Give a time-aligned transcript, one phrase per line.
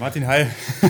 [0.00, 0.46] Martin, hi.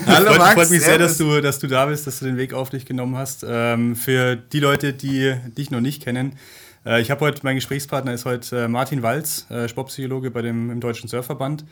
[0.06, 0.54] Hallo freut, Max.
[0.54, 2.86] Freut mich sehr, dass du, dass du da bist, dass du den Weg auf dich
[2.86, 3.44] genommen hast.
[3.44, 6.38] Ähm, für die Leute, die dich noch nicht kennen,
[6.86, 10.70] äh, ich habe heute, mein Gesprächspartner ist heute äh, Martin Walz, äh, Sportpsychologe bei dem,
[10.70, 11.64] im Deutschen Surfverband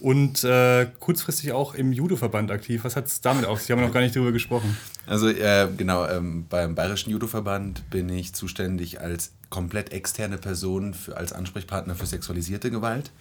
[0.00, 2.82] und äh, kurzfristig auch im Judo-Verband aktiv.
[2.82, 3.70] Was hat es damit auf sich?
[3.70, 4.76] Haben wir noch gar nicht darüber gesprochen.
[5.06, 11.16] Also äh, genau, ähm, beim Bayerischen Judo-Verband bin ich zuständig als komplett externe Person für,
[11.16, 13.12] als Ansprechpartner für sexualisierte Gewalt.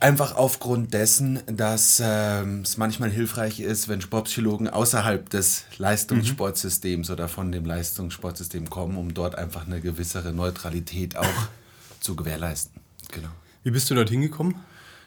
[0.00, 7.12] Einfach aufgrund dessen, dass ähm, es manchmal hilfreich ist, wenn Sportpsychologen außerhalb des Leistungssportsystems mhm.
[7.12, 11.48] oder von dem Leistungssportsystem kommen, um dort einfach eine gewissere Neutralität auch
[12.00, 12.80] zu gewährleisten.
[13.12, 13.28] Genau.
[13.62, 14.56] Wie bist du dorthin gekommen?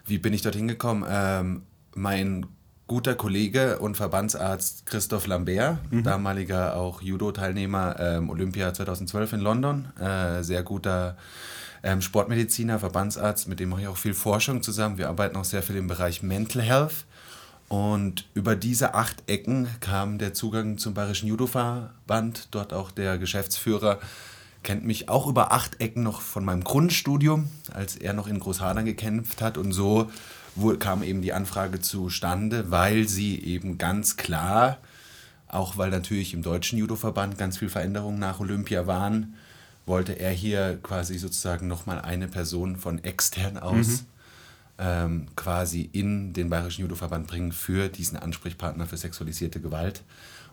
[0.05, 1.05] Wie bin ich dorthin gekommen?
[1.07, 2.45] Ähm, mein
[2.87, 6.03] guter Kollege und Verbandsarzt Christoph Lambert, mhm.
[6.03, 11.17] damaliger auch Judo-Teilnehmer ähm, Olympia 2012 in London, äh, sehr guter
[11.87, 14.97] ähm, Sportmediziner, Verbandsarzt, mit dem mache ich auch viel Forschung zusammen.
[14.97, 17.05] Wir arbeiten auch sehr viel im Bereich Mental Health.
[17.69, 23.99] Und über diese acht Ecken kam der Zugang zum Bayerischen Judo-Verband, dort auch der Geschäftsführer
[24.63, 28.83] kennt mich auch über acht Ecken noch von meinem Grundstudium, als er noch in Großhadern
[28.83, 29.57] gekämpft hat.
[29.57, 30.11] Und so
[30.79, 34.77] kam eben die Anfrage zustande, weil sie eben ganz klar,
[35.47, 39.35] auch weil natürlich im deutschen Judo-Verband ganz viel Veränderungen nach Olympia waren,
[39.87, 44.05] wollte er hier quasi sozusagen nochmal eine Person von extern aus mhm.
[44.77, 50.03] ähm, quasi in den Bayerischen Judo-Verband bringen für diesen Ansprechpartner für sexualisierte Gewalt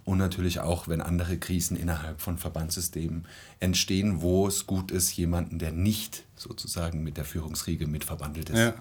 [0.05, 3.27] und natürlich auch, wenn andere Krisen innerhalb von Verbandssystemen
[3.59, 8.59] entstehen, wo es gut ist, jemanden, der nicht sozusagen mit der Führungsriege mit verbandelt ist.
[8.59, 8.75] Ja.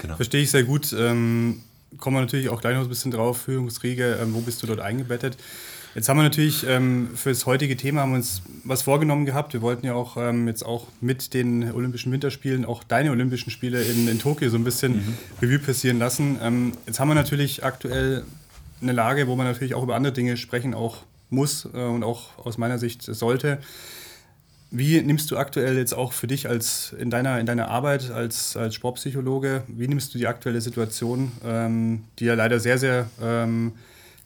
[0.00, 0.16] Genau.
[0.16, 0.92] Verstehe ich sehr gut.
[0.92, 1.62] Ähm,
[1.98, 4.80] kommen wir natürlich auch gleich noch ein bisschen drauf, Führungsriege, ähm, wo bist du dort
[4.80, 5.36] eingebettet?
[5.94, 9.52] Jetzt haben wir natürlich ähm, für das heutige Thema haben wir uns was vorgenommen gehabt.
[9.52, 13.82] Wir wollten ja auch ähm, jetzt auch mit den Olympischen Winterspielen auch deine Olympischen Spiele
[13.82, 15.14] in, in Tokio so ein bisschen mhm.
[15.40, 16.38] Revue passieren lassen.
[16.42, 18.24] Ähm, jetzt haben wir natürlich aktuell
[18.80, 20.98] eine Lage, wo man natürlich auch über andere Dinge sprechen auch
[21.30, 23.58] muss äh, und auch aus meiner Sicht sollte.
[24.70, 28.54] Wie nimmst du aktuell jetzt auch für dich als in deiner, in deiner Arbeit als,
[28.54, 33.72] als Sportpsychologe, wie nimmst du die aktuelle Situation, ähm, die ja leider sehr, sehr ähm,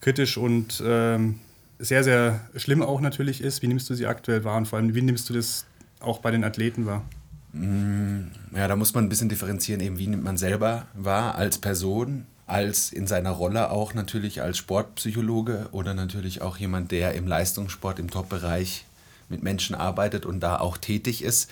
[0.00, 1.38] kritisch und ähm,
[1.82, 4.94] sehr, sehr schlimm auch natürlich ist, wie nimmst du sie aktuell wahr und vor allem,
[4.94, 5.66] wie nimmst du das
[5.98, 7.04] auch bei den Athleten wahr?
[7.53, 11.59] Mm, ja, da muss man ein bisschen differenzieren, eben wie nimmt man selber wahr als
[11.59, 17.26] Person, als in seiner Rolle auch natürlich als Sportpsychologe oder natürlich auch jemand, der im
[17.26, 18.84] Leistungssport im Top-Bereich
[19.28, 21.50] mit Menschen arbeitet und da auch tätig ist,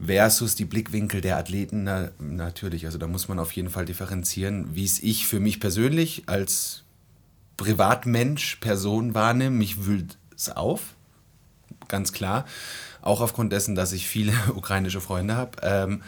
[0.00, 2.86] versus die Blickwinkel der Athleten na, natürlich.
[2.86, 6.84] Also da muss man auf jeden Fall differenzieren, wie es ich für mich persönlich als
[7.58, 9.54] Privatmensch, Person wahrnehme.
[9.54, 10.94] Mich wühlt es auf,
[11.88, 12.46] ganz klar.
[13.02, 15.58] Auch aufgrund dessen, dass ich viele ukrainische Freunde habe.
[15.62, 16.02] Ähm,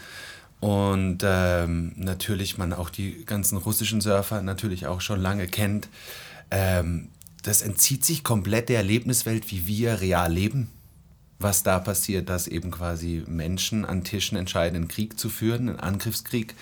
[0.60, 5.88] und ähm, natürlich man auch die ganzen russischen Surfer natürlich auch schon lange kennt.
[6.50, 7.08] Ähm,
[7.42, 10.70] das entzieht sich komplett der Erlebniswelt, wie wir real leben.
[11.38, 15.80] Was da passiert, dass eben quasi Menschen an Tischen entscheiden, einen Krieg zu führen, einen
[15.80, 16.54] Angriffskrieg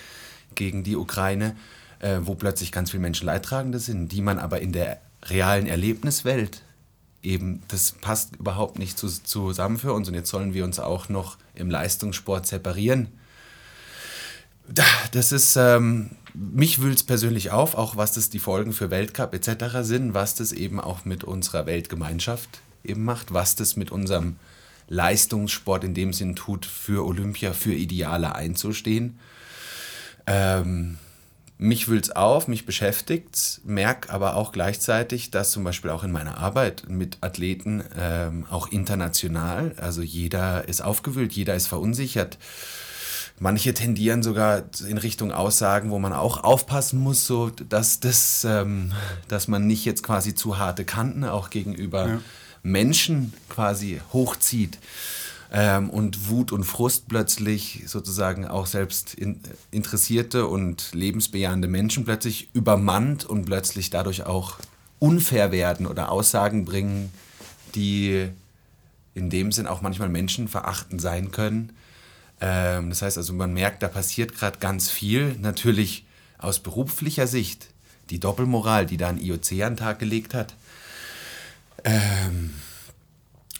[0.55, 1.57] gegen die Ukraine,
[1.99, 6.61] äh, wo plötzlich ganz viele Menschen Leidtragende sind, die man aber in der realen Erlebniswelt
[7.21, 10.07] eben, das passt überhaupt nicht zu, zusammen für uns.
[10.07, 13.09] Und jetzt sollen wir uns auch noch im Leistungssport separieren
[15.11, 19.33] das ist, ähm, mich wühlt es persönlich auf, auch was das die Folgen für Weltcup
[19.33, 19.77] etc.
[19.81, 24.35] sind, was das eben auch mit unserer Weltgemeinschaft eben macht, was das mit unserem
[24.87, 29.19] Leistungssport in dem Sinn tut, für Olympia, für Ideale einzustehen.
[30.25, 30.97] Ähm,
[31.59, 36.11] mich wühlt es auf, mich beschäftigt, merke aber auch gleichzeitig, dass zum Beispiel auch in
[36.11, 42.39] meiner Arbeit mit Athleten, ähm, auch international, also jeder ist aufgewühlt, jeder ist verunsichert
[43.39, 48.91] Manche tendieren sogar in Richtung Aussagen, wo man auch aufpassen muss, so dass, das, ähm,
[49.29, 52.21] dass man nicht jetzt quasi zu harte Kanten auch gegenüber ja.
[52.63, 54.77] Menschen quasi hochzieht
[55.51, 59.39] ähm, und Wut und Frust plötzlich sozusagen auch selbst in,
[59.71, 64.57] interessierte und lebensbejahende Menschen plötzlich übermannt und plötzlich dadurch auch
[64.99, 67.11] unfair werden oder Aussagen bringen,
[67.75, 68.27] die
[69.15, 71.73] in dem Sinn auch manchmal menschenverachtend sein können
[72.41, 75.35] ähm, das heißt also, man merkt, da passiert gerade ganz viel.
[75.39, 76.05] Natürlich
[76.37, 77.67] aus beruflicher Sicht
[78.09, 80.55] die Doppelmoral, die da ein IOC an den Tag gelegt hat.
[81.83, 82.53] Ähm,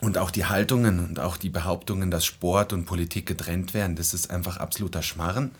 [0.01, 4.13] und auch die Haltungen und auch die Behauptungen, dass Sport und Politik getrennt werden, das
[4.13, 5.51] ist einfach absoluter Schmarren,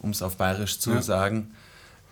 [0.00, 1.02] um es auf Bayerisch zu ja.
[1.02, 1.52] sagen.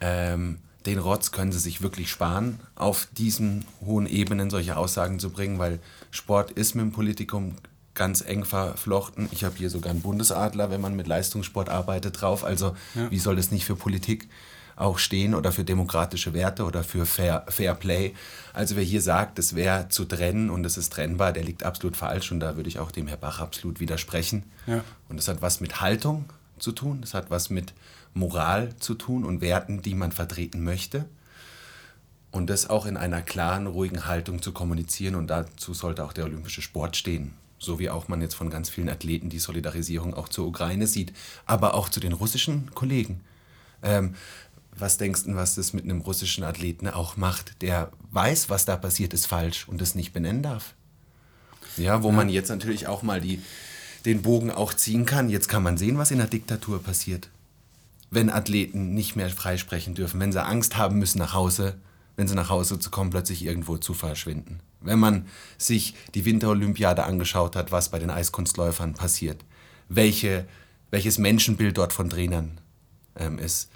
[0.00, 5.31] Ähm, den Rotz können sie sich wirklich sparen, auf diesen hohen Ebenen solche Aussagen zu
[5.31, 5.78] bringen, weil
[6.10, 7.56] Sport ist mit dem Politikum
[7.94, 9.28] ganz eng verflochten.
[9.30, 12.44] Ich habe hier sogar einen Bundesadler, wenn man mit Leistungssport arbeitet, drauf.
[12.44, 13.10] Also ja.
[13.10, 14.28] wie soll das nicht für Politik
[14.76, 18.15] auch stehen oder für demokratische Werte oder für Fair, Fair Play.
[18.53, 21.97] Also wer hier sagt, es wäre zu trennen und es ist trennbar, der liegt absolut
[21.97, 24.44] falsch und da würde ich auch dem Herr Bach absolut widersprechen.
[24.67, 24.82] Ja.
[25.09, 26.25] Und das hat was mit Haltung
[26.59, 27.73] zu tun, das hat was mit
[28.15, 31.05] Moral zu tun und Werten, die man vertreten möchte.
[32.31, 36.25] Und das auch in einer klaren, ruhigen Haltung zu kommunizieren und dazu sollte auch der
[36.25, 37.35] olympische Sport stehen.
[37.59, 41.12] So wie auch man jetzt von ganz vielen Athleten die Solidarisierung auch zur Ukraine sieht,
[41.47, 43.21] aber auch zu den russischen Kollegen.
[43.82, 44.15] Ähm,
[44.76, 48.76] was denkst du, was das mit einem russischen Athleten auch macht, der weiß, was da
[48.76, 50.75] passiert ist falsch und es nicht benennen darf?
[51.76, 52.15] Ja, wo ja.
[52.15, 53.41] man jetzt natürlich auch mal die,
[54.05, 55.29] den Bogen auch ziehen kann.
[55.29, 57.29] Jetzt kann man sehen, was in der Diktatur passiert.
[58.11, 61.76] Wenn Athleten nicht mehr freisprechen dürfen, wenn sie Angst haben müssen nach Hause,
[62.17, 64.61] wenn sie nach Hause zu kommen, plötzlich irgendwo zu verschwinden.
[64.81, 65.26] Wenn man
[65.59, 69.44] sich die Winterolympiade angeschaut hat, was bei den Eiskunstläufern passiert,
[69.88, 70.47] welche,
[70.91, 72.61] welches Menschenbild dort von Trainern
[73.17, 73.71] ähm, ist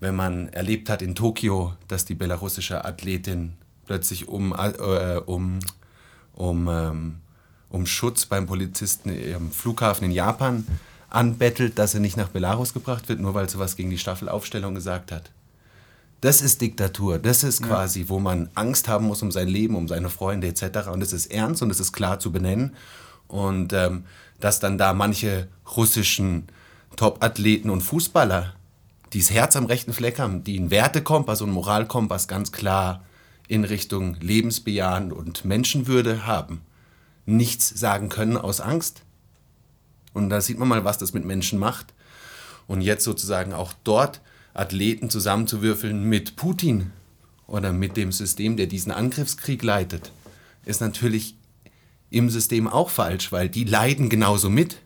[0.00, 3.54] wenn man erlebt hat in Tokio, dass die belarussische Athletin
[3.86, 5.58] plötzlich um, äh, um,
[6.34, 7.16] um, ähm,
[7.68, 10.66] um Schutz beim Polizisten im Flughafen in Japan
[11.10, 14.74] anbettelt, dass sie nicht nach Belarus gebracht wird, nur weil sie was gegen die Staffelaufstellung
[14.74, 15.30] gesagt hat.
[16.20, 17.18] Das ist Diktatur.
[17.18, 18.08] Das ist quasi, ja.
[18.08, 20.88] wo man Angst haben muss um sein Leben, um seine Freunde etc.
[20.92, 22.74] Und es ist ernst und es ist klar zu benennen.
[23.28, 24.04] Und ähm,
[24.40, 26.48] dass dann da manche russischen
[26.96, 28.54] Top-Athleten und Fußballer
[29.12, 33.04] die das Herz am rechten Fleck haben, die einen Wertekompass und Moralkompass ganz klar
[33.48, 36.60] in Richtung Lebensbejahen und Menschenwürde haben,
[37.26, 39.02] nichts sagen können aus Angst.
[40.12, 41.94] Und da sieht man mal, was das mit Menschen macht.
[42.66, 44.20] Und jetzt sozusagen auch dort
[44.52, 46.92] Athleten zusammenzuwürfeln mit Putin
[47.46, 50.12] oder mit dem System, der diesen Angriffskrieg leitet,
[50.64, 51.34] ist natürlich
[52.10, 54.78] im System auch falsch, weil die leiden genauso mit.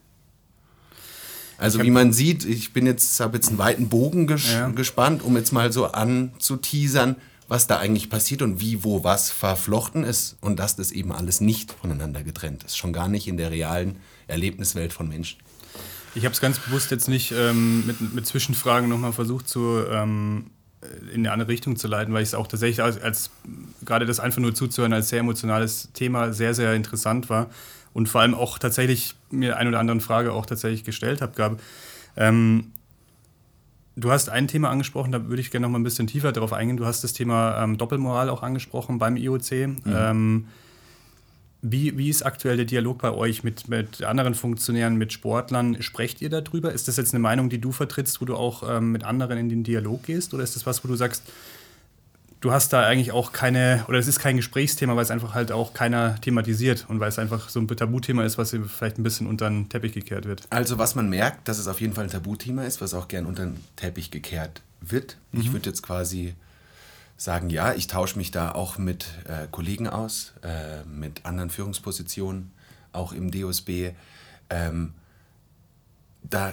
[1.63, 4.69] Also wie man sieht, ich bin jetzt, habe jetzt einen weiten Bogen ges ja.
[4.71, 7.15] gespannt, um jetzt mal so anzuteasern,
[7.47, 11.41] was da eigentlich passiert und wie, wo, was verflochten ist und dass das eben alles
[11.41, 12.77] nicht voneinander getrennt ist.
[12.77, 15.39] Schon gar nicht in der realen Erlebniswelt von Menschen.
[16.17, 20.47] Ich habe es ganz bewusst jetzt nicht ähm, mit, mit Zwischenfragen nochmal versucht zu, ähm,
[21.13, 23.31] in eine andere Richtung zu leiten, weil ich es auch tatsächlich als, als
[23.85, 27.51] gerade das einfach nur zuzuhören als sehr emotionales Thema sehr, sehr interessant war
[27.93, 31.61] und vor allem auch tatsächlich mir eine oder andere Frage auch tatsächlich gestellt habe, gab.
[32.17, 32.73] Ähm,
[33.97, 36.53] du hast ein Thema angesprochen, da würde ich gerne noch mal ein bisschen tiefer darauf
[36.53, 36.77] eingehen.
[36.77, 39.51] Du hast das Thema ähm, Doppelmoral auch angesprochen beim IOC.
[39.53, 39.83] Mhm.
[39.87, 40.47] Ähm,
[41.63, 45.81] wie, wie ist aktuell der Dialog bei euch mit, mit anderen Funktionären, mit Sportlern?
[45.81, 46.73] Sprecht ihr darüber?
[46.73, 49.49] Ist das jetzt eine Meinung, die du vertrittst, wo du auch ähm, mit anderen in
[49.49, 50.35] den Dialog gehst?
[50.35, 51.23] Oder ist das was, wo du sagst,
[52.41, 55.53] du hast da eigentlich auch keine, oder es ist kein Gesprächsthema, weil es einfach halt
[55.53, 59.29] auch keiner thematisiert und weil es einfach so ein Tabuthema ist, was vielleicht ein bisschen
[59.29, 60.43] unter den Teppich gekehrt wird.
[60.51, 63.25] Also was man merkt, dass es auf jeden Fall ein Tabuthema ist, was auch gern
[63.25, 65.17] unter den Teppich gekehrt wird.
[65.31, 65.41] Mhm.
[65.41, 66.35] Ich würde jetzt quasi
[67.23, 72.53] sagen, ja, ich tausche mich da auch mit äh, Kollegen aus, äh, mit anderen Führungspositionen,
[72.93, 73.93] auch im DOSB.
[74.51, 74.95] Ähm,
[76.23, 76.53] da,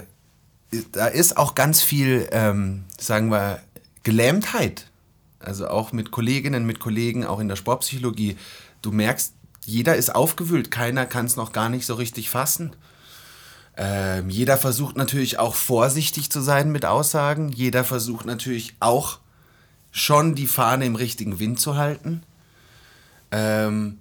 [0.92, 3.62] da ist auch ganz viel, ähm, sagen wir,
[4.04, 4.89] Gelähmtheit
[5.39, 8.38] also auch mit Kolleginnen, mit Kollegen, auch in der Sportpsychologie.
[8.81, 9.33] Du merkst,
[9.65, 12.75] jeder ist aufgewühlt, keiner kann es noch gar nicht so richtig fassen.
[13.77, 17.50] Ähm, jeder versucht natürlich auch vorsichtig zu sein mit Aussagen.
[17.50, 19.19] Jeder versucht natürlich auch
[19.91, 22.24] schon die Fahne im richtigen Wind zu halten.
[23.31, 24.00] Ähm,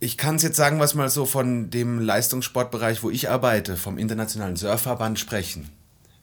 [0.00, 3.98] ich kann es jetzt sagen, was mal so von dem Leistungssportbereich, wo ich arbeite, vom
[3.98, 5.70] Internationalen Surfverband sprechen.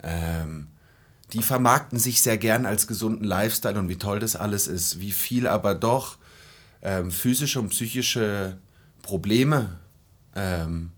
[0.02, 0.68] Ähm,
[1.34, 5.12] die vermarkten sich sehr gern als gesunden Lifestyle und wie toll das alles ist, wie
[5.12, 6.18] viel aber doch
[6.82, 8.58] ähm, physische und psychische
[9.02, 9.80] Probleme
[10.36, 10.92] ähm,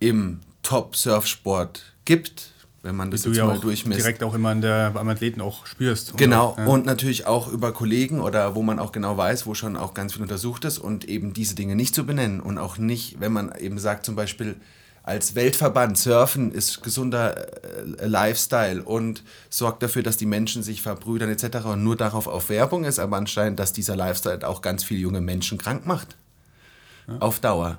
[0.00, 2.50] im Top-Surfsport gibt,
[2.86, 4.00] wenn man das die jetzt ja mal durchmisst.
[4.00, 6.16] direkt auch immer an der, beim Athleten auch spürst.
[6.16, 6.66] Genau, ja.
[6.66, 10.14] und natürlich auch über Kollegen oder wo man auch genau weiß, wo schon auch ganz
[10.14, 13.52] viel untersucht ist und eben diese Dinge nicht zu benennen und auch nicht, wenn man
[13.58, 14.56] eben sagt zum Beispiel,
[15.02, 21.30] als Weltverband Surfen ist gesunder äh, Lifestyle und sorgt dafür, dass die Menschen sich verbrüdern
[21.30, 21.64] etc.
[21.64, 25.20] und nur darauf auf Werbung ist, aber anscheinend, dass dieser Lifestyle auch ganz viele junge
[25.20, 26.16] Menschen krank macht.
[27.06, 27.18] Ja.
[27.18, 27.78] Auf Dauer.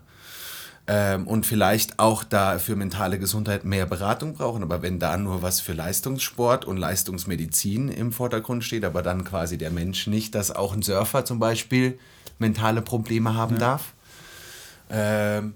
[0.89, 4.63] Ähm, und vielleicht auch da für mentale Gesundheit mehr Beratung brauchen.
[4.63, 9.57] Aber wenn da nur was für Leistungssport und Leistungsmedizin im Vordergrund steht, aber dann quasi
[9.57, 11.99] der Mensch nicht, dass auch ein Surfer zum Beispiel
[12.39, 13.59] mentale Probleme haben ja.
[13.59, 13.93] darf.
[14.89, 15.55] Ähm,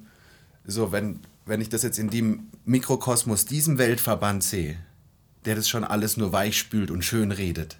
[0.65, 4.77] so, wenn wenn ich das jetzt in dem Mikrokosmos, diesem Weltverband sehe,
[5.45, 7.77] der das schon alles nur weichspült und schön redet.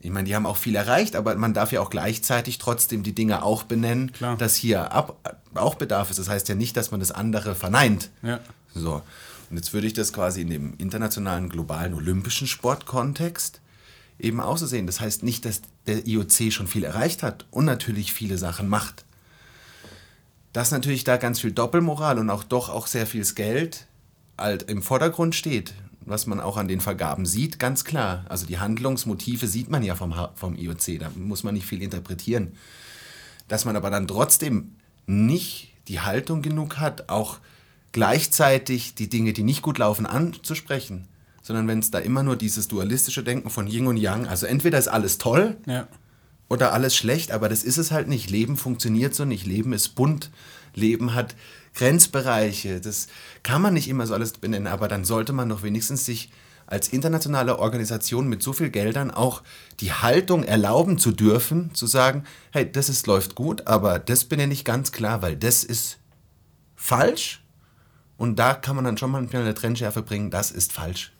[0.00, 3.14] Ich meine, die haben auch viel erreicht, aber man darf ja auch gleichzeitig trotzdem die
[3.14, 4.36] Dinge auch benennen, Klar.
[4.36, 5.16] dass hier ab,
[5.54, 6.18] auch Bedarf ist.
[6.18, 8.10] Das heißt ja nicht, dass man das andere verneint.
[8.22, 8.40] Ja.
[8.74, 9.02] So.
[9.50, 13.60] Und jetzt würde ich das quasi in dem internationalen, globalen, olympischen Sportkontext
[14.18, 14.86] eben auch so sehen.
[14.86, 19.04] Das heißt nicht, dass der IOC schon viel erreicht hat und natürlich viele Sachen macht.
[20.52, 23.86] Dass natürlich da ganz viel Doppelmoral und auch doch auch sehr viel Geld
[24.38, 25.74] halt im Vordergrund steht,
[26.06, 28.24] was man auch an den Vergaben sieht, ganz klar.
[28.28, 32.52] Also die Handlungsmotive sieht man ja vom, vom IOC, da muss man nicht viel interpretieren.
[33.48, 37.38] Dass man aber dann trotzdem nicht die Haltung genug hat, auch
[37.92, 41.08] gleichzeitig die Dinge, die nicht gut laufen, anzusprechen,
[41.42, 44.78] sondern wenn es da immer nur dieses dualistische Denken von Yin und Yang, also entweder
[44.78, 45.88] ist alles toll ja.
[46.48, 48.30] oder alles schlecht, aber das ist es halt nicht.
[48.30, 49.46] Leben funktioniert so nicht.
[49.46, 50.30] Leben ist bunt.
[50.74, 51.34] Leben hat
[51.76, 52.80] Grenzbereiche.
[52.80, 53.06] Das
[53.42, 56.30] kann man nicht immer so alles benennen, aber dann sollte man doch wenigstens sich
[56.66, 59.42] als internationale Organisation mit so viel Geldern auch
[59.78, 64.52] die Haltung erlauben zu dürfen, zu sagen, hey, das ist, läuft gut, aber das benenne
[64.52, 65.98] ich ganz klar, weil das ist
[66.74, 67.44] falsch
[68.16, 71.12] und da kann man dann schon mal eine Trennschärfe bringen, das ist falsch.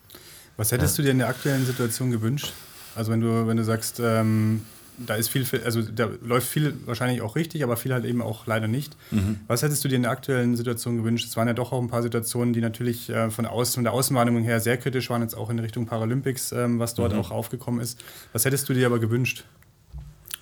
[0.56, 1.02] Was hättest ja.
[1.02, 2.52] du dir in der aktuellen Situation gewünscht?
[2.96, 4.64] Also wenn du, wenn du sagst, ähm,
[4.98, 8.46] da ist viel, also da läuft viel wahrscheinlich auch richtig, aber viel halt eben auch
[8.46, 8.96] leider nicht.
[9.10, 9.40] Mhm.
[9.46, 11.26] Was hättest du dir in der aktuellen Situation gewünscht?
[11.28, 13.92] Es waren ja doch auch ein paar Situationen, die natürlich äh, von, außen, von der
[13.92, 17.20] Außenwahrnehmung her sehr kritisch waren, jetzt auch in Richtung Paralympics, ähm, was dort mhm.
[17.20, 18.02] auch aufgekommen ist.
[18.32, 19.44] Was hättest du dir aber gewünscht?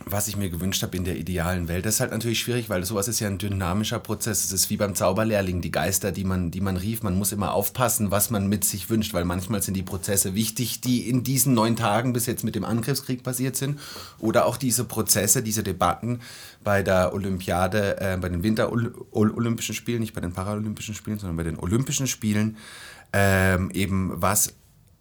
[0.07, 1.87] Was ich mir gewünscht habe in der idealen Welt.
[1.87, 4.45] Das ist halt natürlich schwierig, weil sowas ist ja ein dynamischer Prozess.
[4.45, 7.03] Es ist wie beim Zauberlehrling, die Geister, die man, die man rief.
[7.03, 10.81] Man muss immer aufpassen, was man mit sich wünscht, weil manchmal sind die Prozesse wichtig,
[10.81, 13.81] die in diesen neun Tagen bis jetzt mit dem Angriffskrieg passiert sind.
[14.19, 16.21] Oder auch diese Prozesse, diese Debatten
[16.63, 21.45] bei der Olympiade, äh, bei den Winterolympischen Spielen, nicht bei den Paralympischen Spielen, sondern bei
[21.45, 22.59] den Olympischen Spielen,
[23.13, 24.55] ähm, eben was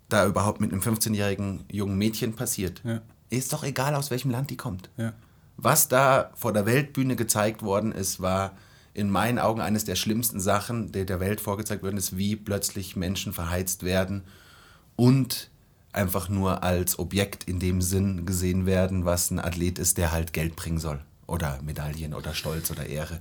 [0.08, 2.82] da überhaupt mit einem 15-jährigen jungen Mädchen passiert.
[2.86, 3.02] Ja
[3.38, 4.90] ist doch egal, aus welchem Land die kommt.
[4.98, 5.14] Ja.
[5.58, 8.54] Was da vor der Weltbühne gezeigt worden ist, war
[8.94, 12.96] in meinen Augen eines der schlimmsten Sachen, die der Welt vorgezeigt worden ist, wie plötzlich
[12.96, 14.24] Menschen verheizt werden
[14.96, 15.50] und
[15.92, 20.34] einfach nur als Objekt in dem Sinn gesehen werden, was ein Athlet ist, der halt
[20.34, 21.00] Geld bringen soll.
[21.26, 23.20] Oder Medaillen oder Stolz oder Ehre.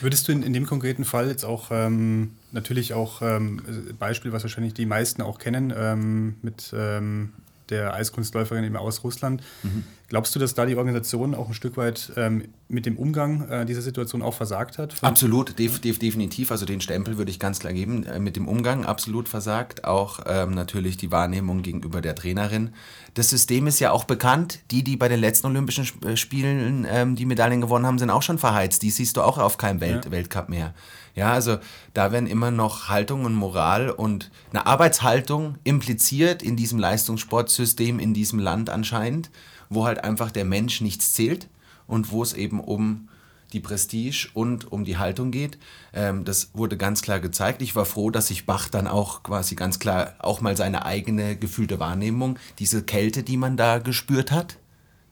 [0.00, 3.60] Würdest du in, in dem konkreten Fall jetzt auch ähm, natürlich auch ähm,
[3.98, 7.32] Beispiel, was wahrscheinlich die meisten auch kennen, ähm, mit ähm,
[7.70, 9.42] der Eiskunstläuferin eben aus Russland.
[9.62, 9.84] Mhm.
[10.14, 13.66] Glaubst du, dass da die Organisation auch ein Stück weit ähm, mit dem Umgang äh,
[13.66, 14.94] dieser Situation auch versagt hat?
[15.02, 16.52] Absolut, def, def, definitiv.
[16.52, 18.04] Also den Stempel würde ich ganz klar geben.
[18.04, 19.82] Äh, mit dem Umgang absolut versagt.
[19.82, 22.70] Auch ähm, natürlich die Wahrnehmung gegenüber der Trainerin.
[23.14, 24.60] Das System ist ja auch bekannt.
[24.70, 28.22] Die, die bei den letzten Olympischen äh, Spielen ähm, die Medaillen gewonnen haben, sind auch
[28.22, 28.82] schon verheizt.
[28.82, 30.10] Die siehst du auch auf keinem Welt, ja.
[30.12, 30.74] Weltcup mehr.
[31.16, 31.58] Ja, also
[31.92, 38.14] da werden immer noch Haltung und Moral und eine Arbeitshaltung impliziert in diesem Leistungssportsystem in
[38.14, 39.30] diesem Land anscheinend,
[39.74, 41.48] wo halt einfach der Mensch nichts zählt
[41.86, 43.08] und wo es eben um
[43.52, 45.58] die Prestige und um die Haltung geht.
[45.92, 47.62] Ähm, das wurde ganz klar gezeigt.
[47.62, 51.36] Ich war froh, dass sich Bach dann auch quasi ganz klar auch mal seine eigene
[51.36, 54.58] gefühlte Wahrnehmung, diese Kälte, die man da gespürt hat,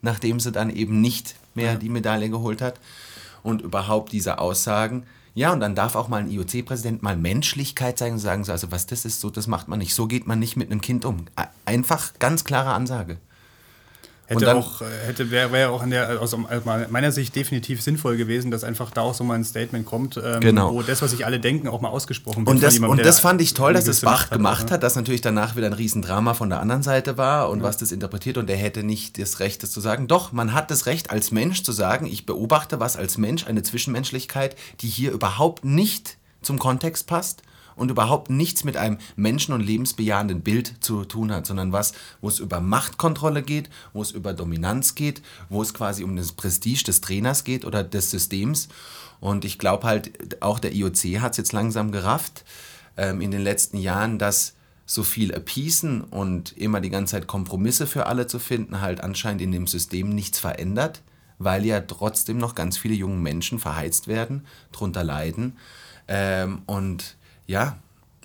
[0.00, 2.80] nachdem sie dann eben nicht mehr die Medaille geholt hat
[3.42, 5.04] und überhaupt diese Aussagen,
[5.34, 8.70] ja, und dann darf auch mal ein IOC-Präsident mal Menschlichkeit zeigen und sagen, so, also
[8.70, 9.94] was das ist, so das macht man nicht.
[9.94, 11.24] So geht man nicht mit einem Kind um.
[11.64, 13.16] Einfach ganz klare Ansage.
[14.32, 18.50] Hätte dann, auch, äh, hätte, wäre wär auch der, aus meiner Sicht definitiv sinnvoll gewesen,
[18.50, 20.72] dass einfach da auch so mal ein Statement kommt, ähm, genau.
[20.72, 22.48] wo das, was sich alle denken, auch mal ausgesprochen wird.
[22.48, 25.20] Und das, jemandem, und das fand ich toll, dass es Bach gemacht hat, dass natürlich
[25.20, 27.64] danach wieder ein Riesendrama von der anderen Seite war und ja.
[27.64, 30.08] was das interpretiert und der hätte nicht das Recht, das zu sagen.
[30.08, 33.62] Doch, man hat das Recht als Mensch zu sagen, ich beobachte was als Mensch, eine
[33.62, 37.42] Zwischenmenschlichkeit, die hier überhaupt nicht zum Kontext passt
[37.76, 42.28] und überhaupt nichts mit einem menschen- und lebensbejahenden Bild zu tun hat, sondern was, wo
[42.28, 46.84] es über Machtkontrolle geht, wo es über Dominanz geht, wo es quasi um das Prestige
[46.84, 48.68] des Trainers geht oder des Systems.
[49.20, 52.44] Und ich glaube halt, auch der IOC hat es jetzt langsam gerafft
[52.96, 57.86] ähm, in den letzten Jahren, dass so viel appeasen und immer die ganze Zeit Kompromisse
[57.86, 61.02] für alle zu finden, halt anscheinend in dem System nichts verändert,
[61.38, 65.56] weil ja trotzdem noch ganz viele junge Menschen verheizt werden, drunter leiden.
[66.08, 67.78] Ähm, und ja,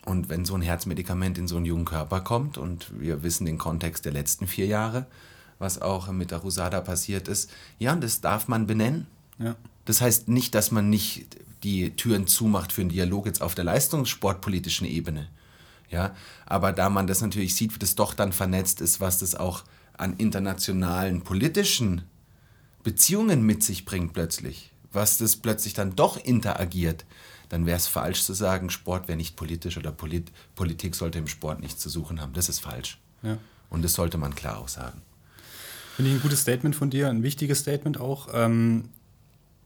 [0.05, 3.57] und wenn so ein Herzmedikament in so einen jungen Körper kommt und wir wissen den
[3.57, 5.05] Kontext der letzten vier Jahre,
[5.59, 9.07] was auch mit der Rusada passiert ist, ja, das darf man benennen.
[9.37, 9.55] Ja.
[9.85, 11.27] Das heißt nicht, dass man nicht
[11.63, 15.27] die Türen zumacht für einen Dialog jetzt auf der leistungssportpolitischen Ebene.
[15.89, 19.35] Ja, aber da man das natürlich sieht, wie das doch dann vernetzt ist, was das
[19.35, 19.63] auch
[19.97, 22.03] an internationalen politischen
[22.83, 27.05] Beziehungen mit sich bringt plötzlich, was das plötzlich dann doch interagiert,
[27.49, 31.27] dann wäre es falsch zu sagen, Sport wäre nicht politisch oder Polit Politik sollte im
[31.27, 32.33] Sport nichts zu suchen haben.
[32.33, 32.99] Das ist falsch.
[33.23, 33.37] Ja.
[33.69, 35.01] Und das sollte man klar auch sagen.
[35.95, 38.29] Finde ich ein gutes Statement von dir, ein wichtiges Statement auch.
[38.33, 38.89] Ähm,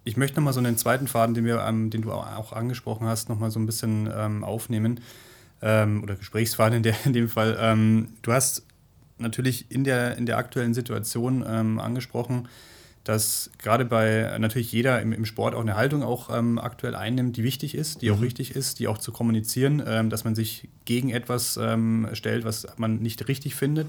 [0.03, 3.29] ich möchte nochmal so einen zweiten Faden, den, wir, ähm, den du auch angesprochen hast,
[3.29, 4.99] nochmal so ein bisschen ähm, aufnehmen.
[5.61, 7.57] ähm, oder Gesprächsfaden in, der, in dem Fall.
[7.59, 8.63] Ähm, du hast
[9.17, 12.47] natürlich in der, in der aktuellen Situation ähm, angesprochen,
[13.03, 17.35] dass gerade bei natürlich jeder im, im Sport auch eine Haltung auch ähm, aktuell einnimmt,
[17.37, 18.15] die wichtig ist, die mhm.
[18.15, 22.45] auch richtig ist, die auch zu kommunizieren, ähm, dass man sich gegen etwas ähm, stellt,
[22.45, 23.87] was man nicht richtig findet.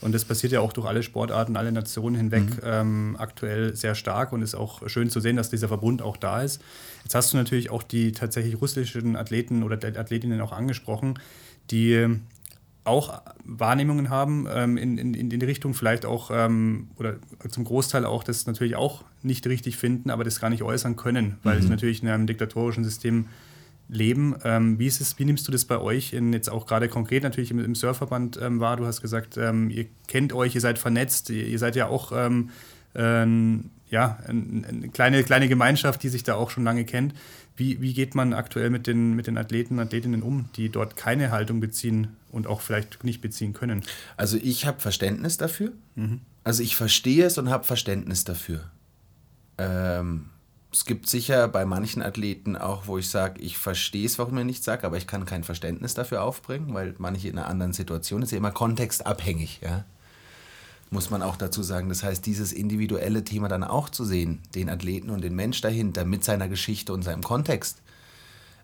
[0.00, 2.60] Und das passiert ja auch durch alle Sportarten, alle Nationen hinweg mhm.
[2.64, 6.42] ähm, aktuell sehr stark und ist auch schön zu sehen, dass dieser Verbund auch da
[6.42, 6.62] ist.
[7.02, 11.18] Jetzt hast du natürlich auch die tatsächlich russischen Athleten oder Athletinnen auch angesprochen,
[11.70, 12.18] die
[12.86, 17.16] auch Wahrnehmungen haben ähm, in, in, in die Richtung, vielleicht auch ähm, oder
[17.48, 21.38] zum Großteil auch das natürlich auch nicht richtig finden, aber das gar nicht äußern können,
[21.42, 21.62] weil mhm.
[21.62, 23.26] sie natürlich in einem diktatorischen System
[23.88, 24.34] leben.
[24.44, 27.22] Ähm, wie, ist es, wie nimmst du das bei euch in, jetzt auch gerade konkret
[27.22, 28.76] natürlich im, im Surfverband ähm, wahr?
[28.76, 32.12] Du hast gesagt, ähm, ihr kennt euch, ihr seid vernetzt, ihr, ihr seid ja auch
[32.14, 32.50] ähm,
[33.90, 37.14] ja, eine kleine, kleine Gemeinschaft, die sich da auch schon lange kennt.
[37.56, 40.96] Wie, wie geht man aktuell mit den, mit den Athleten und Athletinnen um, die dort
[40.96, 43.82] keine Haltung beziehen und auch vielleicht nicht beziehen können?
[44.16, 45.72] Also ich habe Verständnis dafür.
[45.94, 46.20] Mhm.
[46.44, 48.70] Also ich verstehe es und habe Verständnis dafür.
[49.58, 50.26] Ähm,
[50.70, 54.44] es gibt sicher bei manchen Athleten auch, wo ich sage, ich verstehe es, warum er
[54.44, 58.20] nichts sagt, aber ich kann kein Verständnis dafür aufbringen, weil manche in einer anderen Situation
[58.20, 59.60] ist ja immer kontextabhängig.
[59.62, 59.86] Ja?
[60.90, 61.88] Muss man auch dazu sagen.
[61.88, 66.04] Das heißt, dieses individuelle Thema dann auch zu sehen, den Athleten und den Mensch dahinter
[66.04, 67.82] mit seiner Geschichte und seinem Kontext.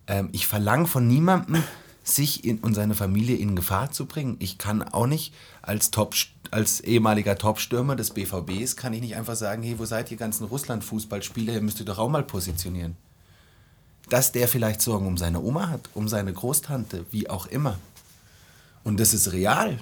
[0.06, 1.62] Ähm, ich verlange von niemandem,
[2.04, 4.36] sich in, und seine Familie in Gefahr zu bringen.
[4.40, 6.14] Ich kann auch nicht als, Top,
[6.50, 10.44] als ehemaliger Topstürmer des BVBs, kann ich nicht einfach sagen, hey, wo seid ihr ganzen
[10.44, 12.96] Russland-Fußballspieler, ihr müsst ihr doch auch mal positionieren.
[14.08, 17.78] Dass der vielleicht Sorgen um seine Oma hat, um seine Großtante, wie auch immer.
[18.82, 19.78] Und das ist real.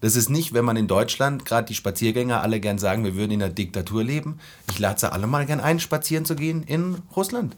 [0.00, 3.32] Das ist nicht, wenn man in Deutschland, gerade die Spaziergänger alle gern sagen, wir würden
[3.32, 4.38] in einer Diktatur leben.
[4.70, 7.56] Ich lade sie alle mal gern ein, spazieren zu gehen in Russland.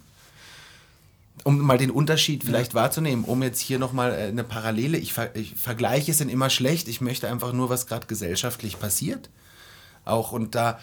[1.44, 2.80] Um mal den Unterschied vielleicht ja.
[2.80, 6.88] wahrzunehmen, um jetzt hier nochmal äh, eine Parallele, ich, ver ich Vergleiche sind immer schlecht,
[6.88, 9.30] ich möchte einfach nur, was gerade gesellschaftlich passiert.
[10.04, 10.78] Auch und da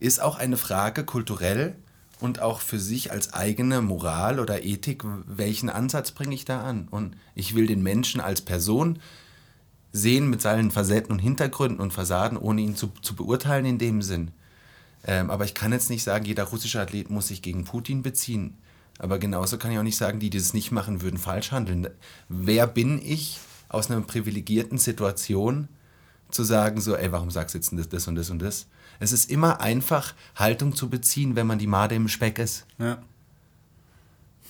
[0.00, 1.76] ist auch eine Frage kulturell
[2.20, 6.88] und auch für sich als eigene Moral oder Ethik, welchen Ansatz bringe ich da an?
[6.90, 8.98] Und ich will den Menschen als Person
[9.98, 14.02] sehen mit seinen Facetten und Hintergründen und Fassaden, ohne ihn zu, zu beurteilen in dem
[14.02, 14.30] Sinn.
[15.04, 18.56] Ähm, aber ich kann jetzt nicht sagen, jeder russische Athlet muss sich gegen Putin beziehen.
[18.98, 21.88] Aber genauso kann ich auch nicht sagen, die, die das nicht machen, würden falsch handeln.
[22.28, 25.68] Wer bin ich aus einer privilegierten Situation
[26.30, 28.66] zu sagen, so, ey, warum sagst du jetzt das, das und das und das?
[28.98, 32.66] Es ist immer einfach, Haltung zu beziehen, wenn man die Made im Speck ist.
[32.78, 32.98] Ja.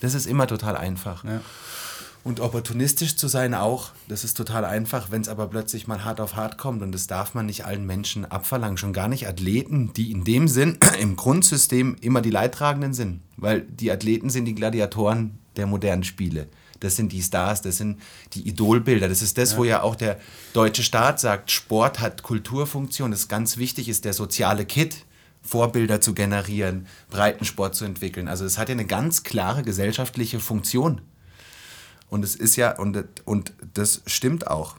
[0.00, 1.24] Das ist immer total einfach.
[1.24, 1.40] Ja.
[2.24, 6.20] Und opportunistisch zu sein auch, das ist total einfach, wenn es aber plötzlich mal hart
[6.20, 9.92] auf hart kommt und das darf man nicht allen Menschen abverlangen, schon gar nicht Athleten,
[9.94, 14.54] die in dem Sinn im Grundsystem immer die Leidtragenden sind, weil die Athleten sind die
[14.54, 16.48] Gladiatoren der modernen Spiele.
[16.80, 18.00] Das sind die Stars, das sind
[18.34, 19.08] die Idolbilder.
[19.08, 19.58] Das ist das, ja.
[19.58, 20.18] wo ja auch der
[20.52, 23.10] deutsche Staat sagt, Sport hat Kulturfunktion.
[23.10, 25.04] Das ist ganz wichtig, ist der soziale Kit,
[25.42, 28.28] Vorbilder zu generieren, Breitensport zu entwickeln.
[28.28, 31.00] Also es hat ja eine ganz klare gesellschaftliche Funktion.
[32.10, 34.76] Und es ist ja, und, und das stimmt auch.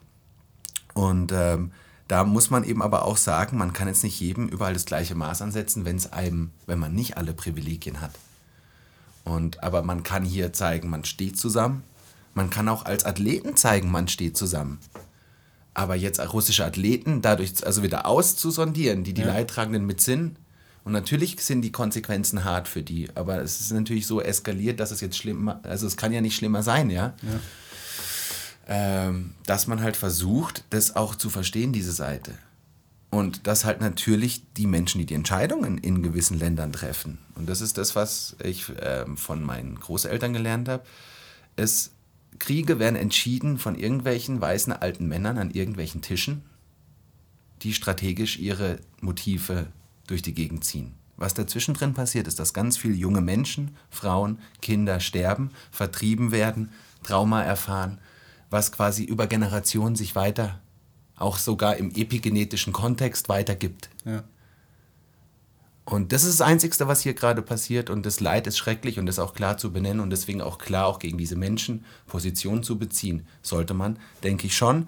[0.94, 1.72] Und ähm,
[2.08, 5.14] da muss man eben aber auch sagen, man kann jetzt nicht jedem überall das gleiche
[5.14, 8.12] Maß ansetzen, wenn es einem, wenn man nicht alle Privilegien hat.
[9.24, 11.84] Und, aber man kann hier zeigen, man steht zusammen.
[12.34, 14.80] Man kann auch als Athleten zeigen, man steht zusammen.
[15.76, 19.28] Aber jetzt russische Athleten dadurch also wieder auszusondieren, die die ja.
[19.28, 20.38] Leidtragenden mit sind,
[20.84, 24.92] und natürlich sind die Konsequenzen hart für die, aber es ist natürlich so eskaliert, dass
[24.92, 27.14] es jetzt schlimmer, also es kann ja nicht schlimmer sein, ja.
[27.22, 27.40] ja.
[28.68, 32.34] Ähm, dass man halt versucht, das auch zu verstehen, diese Seite.
[33.12, 37.62] Und dass halt natürlich die Menschen, die die Entscheidungen in gewissen Ländern treffen, und das
[37.62, 40.84] ist das, was ich äh, von meinen Großeltern gelernt habe,
[41.56, 41.92] es
[42.38, 46.44] Kriege werden entschieden von irgendwelchen weißen alten Männern an irgendwelchen Tischen,
[47.64, 49.68] die strategisch ihre Motive
[50.10, 50.94] durch die Gegend ziehen.
[51.18, 56.72] Was dazwischen drin passiert, ist, dass ganz viele junge Menschen, Frauen, Kinder sterben, vertrieben werden,
[57.04, 58.00] Trauma erfahren,
[58.50, 60.60] was quasi über Generationen sich weiter,
[61.18, 63.90] auch sogar im epigenetischen Kontext weitergibt.
[64.06, 64.24] Ja.
[65.84, 69.08] Und das ist das Einzige, was hier gerade passiert und das Leid ist schrecklich und
[69.08, 72.78] das auch klar zu benennen und deswegen auch klar auch gegen diese Menschen Position zu
[72.78, 74.88] beziehen, sollte man, denke ich schon.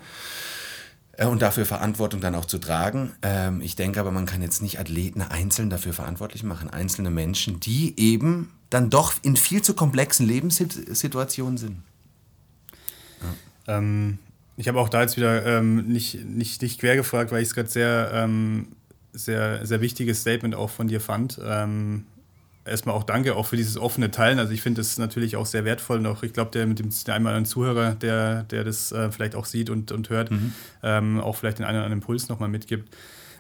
[1.14, 3.12] Äh, und dafür Verantwortung dann auch zu tragen.
[3.22, 6.70] Ähm, ich denke aber, man kann jetzt nicht Athleten einzeln dafür verantwortlich machen.
[6.70, 11.78] Einzelne Menschen, die eben dann doch in viel zu komplexen Lebenssituationen sind.
[13.68, 13.78] Ja.
[13.78, 14.20] Ähm,
[14.58, 17.56] ich habe auch da jetzt wieder ähm, nicht, nicht dich quer gefragt, weil ich es
[17.56, 18.68] gerade sehr, ähm,
[19.14, 21.40] sehr, sehr wichtiges Statement auch von dir fand.
[21.44, 22.06] Ähm,
[22.72, 24.40] erstmal auch danke auch für dieses offene Teilen.
[24.40, 26.90] Also ich finde das natürlich auch sehr wertvoll und auch ich glaube, der mit dem
[27.06, 30.54] der einmal ein Zuhörer, der, der das äh, vielleicht auch sieht und, und hört, mhm.
[30.82, 32.96] ähm, auch vielleicht den einen oder anderen Impuls nochmal mitgibt.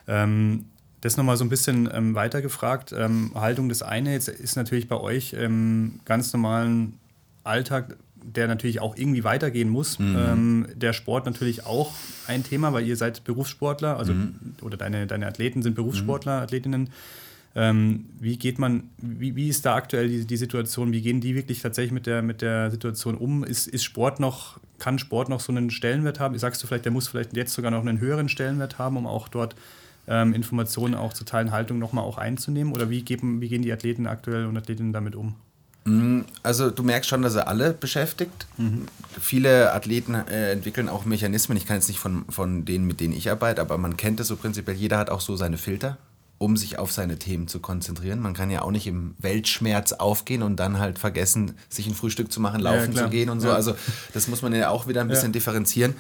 [0.08, 0.65] Ähm,
[1.02, 2.94] das nochmal so ein bisschen ähm, weiter gefragt.
[2.96, 7.00] Ähm, Haltung das eine jetzt ist natürlich bei euch im ganz normalen
[7.44, 9.98] Alltag, der natürlich auch irgendwie weitergehen muss.
[9.98, 10.15] Mhm.
[10.15, 11.94] Ähm, der Sport natürlich auch
[12.28, 14.36] ein Thema, weil ihr seid Berufssportler, also mhm.
[14.62, 16.44] oder deine, deine Athleten sind Berufssportler, mhm.
[16.44, 16.89] Athletinnen.
[17.54, 20.94] Ähm, wie geht man, wie, wie ist da aktuell die, die Situation?
[20.94, 23.44] Wie gehen die wirklich tatsächlich mit der, mit der Situation um?
[23.44, 26.38] Ist, ist Sport noch, kann Sport noch so einen Stellenwert haben?
[26.38, 29.28] Sagst du vielleicht, der muss vielleicht jetzt sogar noch einen höheren Stellenwert haben, um auch
[29.28, 29.56] dort
[30.08, 32.74] ähm, Informationen auch zu teilen, Haltung nochmal auch einzunehmen?
[32.74, 35.36] Oder wie, geben, wie gehen die Athleten aktuell und Athletinnen damit um?
[35.84, 38.48] Mm, also du merkst schon, dass er alle beschäftigt.
[38.58, 38.86] Mhm.
[39.20, 41.58] Viele Athleten äh, entwickeln auch Mechanismen.
[41.58, 44.30] Ich kann jetzt nicht von, von denen, mit denen ich arbeite, aber man kennt es
[44.30, 44.78] so prinzipiell.
[44.78, 45.98] Jeder hat auch so seine Filter
[46.41, 48.19] um sich auf seine Themen zu konzentrieren.
[48.19, 52.32] Man kann ja auch nicht im Weltschmerz aufgehen und dann halt vergessen, sich ein Frühstück
[52.32, 53.49] zu machen, laufen ja, zu gehen und so.
[53.49, 53.54] Ja.
[53.54, 53.75] Also
[54.13, 55.34] das muss man ja auch wieder ein bisschen ja.
[55.34, 55.93] differenzieren.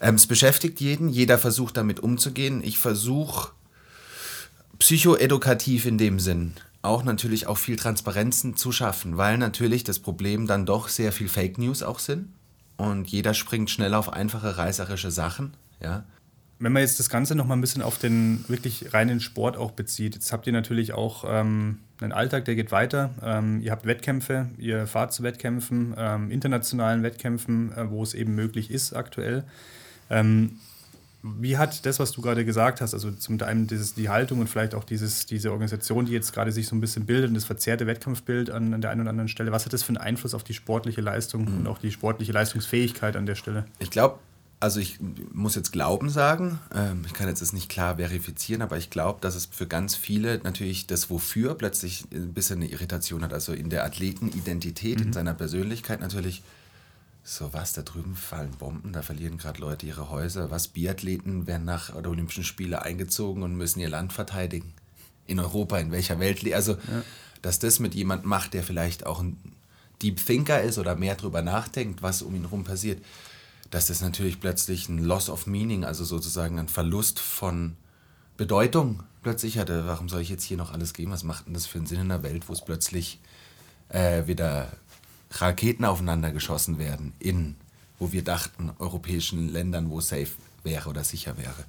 [0.00, 2.64] Ähm, es beschäftigt jeden, jeder versucht damit umzugehen.
[2.64, 3.52] Ich versuche
[4.80, 10.46] psychoedukativ in dem Sinn auch natürlich auch viel Transparenzen zu schaffen, weil natürlich das Problem
[10.46, 12.28] dann doch sehr viel Fake News auch sind
[12.76, 16.04] und jeder springt schnell auf einfache reißerische Sachen, ja
[16.58, 19.72] wenn man jetzt das Ganze noch mal ein bisschen auf den wirklich reinen Sport auch
[19.72, 23.10] bezieht, jetzt habt ihr natürlich auch ähm, einen Alltag, der geht weiter.
[23.22, 28.34] Ähm, ihr habt Wettkämpfe, ihr fahrt zu Wettkämpfen, ähm, internationalen Wettkämpfen, äh, wo es eben
[28.34, 29.44] möglich ist aktuell.
[30.08, 30.58] Ähm,
[31.22, 34.48] wie hat das, was du gerade gesagt hast, also zum einen dieses, die Haltung und
[34.48, 37.44] vielleicht auch dieses, diese Organisation, die jetzt gerade sich so ein bisschen bildet und das
[37.44, 40.34] verzerrte Wettkampfbild an, an der einen oder anderen Stelle, was hat das für einen Einfluss
[40.34, 41.58] auf die sportliche Leistung mhm.
[41.58, 43.66] und auch die sportliche Leistungsfähigkeit an der Stelle?
[43.78, 44.18] Ich glaube,
[44.58, 44.98] also ich
[45.32, 49.20] muss jetzt Glauben sagen, ähm, ich kann jetzt das nicht klar verifizieren, aber ich glaube,
[49.20, 53.34] dass es für ganz viele natürlich das Wofür plötzlich ein bisschen eine Irritation hat.
[53.34, 55.06] Also in der Athletenidentität, mhm.
[55.06, 56.42] in seiner Persönlichkeit natürlich,
[57.22, 61.64] so was, da drüben fallen Bomben, da verlieren gerade Leute ihre Häuser, was, Biathleten werden
[61.64, 64.72] nach der Olympischen Spiele eingezogen und müssen ihr Land verteidigen.
[65.26, 67.02] In Europa, in welcher Welt, also ja.
[67.42, 69.36] dass das mit jemandem macht, der vielleicht auch ein
[70.02, 73.02] Deep Thinker ist oder mehr drüber nachdenkt, was um ihn herum passiert
[73.70, 77.76] dass das natürlich plötzlich ein Loss of Meaning, also sozusagen ein Verlust von
[78.36, 79.86] Bedeutung plötzlich hatte.
[79.86, 81.12] Warum soll ich jetzt hier noch alles geben?
[81.12, 83.20] Was macht denn das für einen Sinn in einer Welt, wo es plötzlich
[83.88, 84.68] äh, wieder
[85.32, 87.56] Raketen aufeinander geschossen werden in,
[87.98, 90.30] wo wir dachten, europäischen Ländern, wo safe
[90.62, 91.64] wäre oder sicher wäre.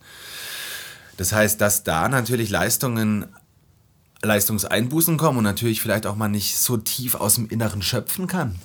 [1.18, 3.26] Das heißt, dass da natürlich Leistungen,
[4.22, 8.60] Leistungseinbußen kommen und natürlich vielleicht auch mal nicht so tief aus dem Inneren schöpfen kann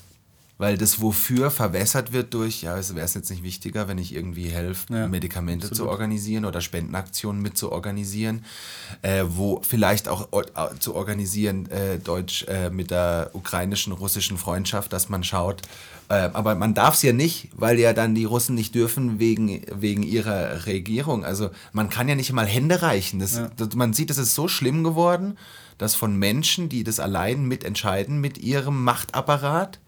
[0.62, 4.14] weil das Wofür verwässert wird durch, ja, es wäre es jetzt nicht wichtiger, wenn ich
[4.14, 5.88] irgendwie helfe, ja, Medikamente absolut.
[5.88, 8.44] zu organisieren oder Spendenaktionen mit zu organisieren,
[9.03, 14.92] äh, wo vielleicht auch äh, zu organisieren, äh, Deutsch äh, mit der ukrainischen, russischen Freundschaft,
[14.92, 15.62] dass man schaut,
[16.09, 19.62] äh, aber man darf es ja nicht, weil ja dann die Russen nicht dürfen wegen,
[19.75, 21.25] wegen ihrer Regierung.
[21.25, 23.18] Also man kann ja nicht mal Hände reichen.
[23.18, 23.51] Das, ja.
[23.57, 25.38] das, man sieht, es ist so schlimm geworden,
[25.79, 29.81] dass von Menschen, die das allein mitentscheiden, mit ihrem Machtapparat,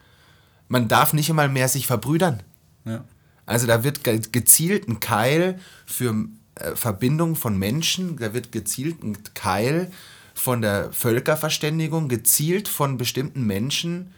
[0.75, 2.43] man darf nicht einmal mehr sich verbrüdern.
[2.85, 3.05] Ja.
[3.47, 9.17] Also da wird gezielt ein Keil für äh, Verbindung von Menschen, da wird gezielt ein
[9.35, 9.93] Keil
[10.35, 14.13] von der Völkerverständigung, gezielt von bestimmten Menschen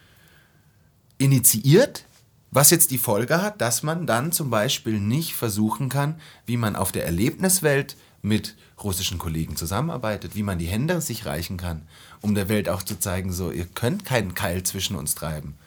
[1.18, 2.06] initiiert,
[2.50, 6.74] was jetzt die Folge hat, dass man dann zum Beispiel nicht versuchen kann, wie man
[6.74, 11.82] auf der Erlebniswelt mit russischen Kollegen zusammenarbeitet, wie man die Hände sich reichen kann,
[12.22, 15.58] um der Welt auch zu zeigen, so, ihr könnt keinen Keil zwischen uns treiben.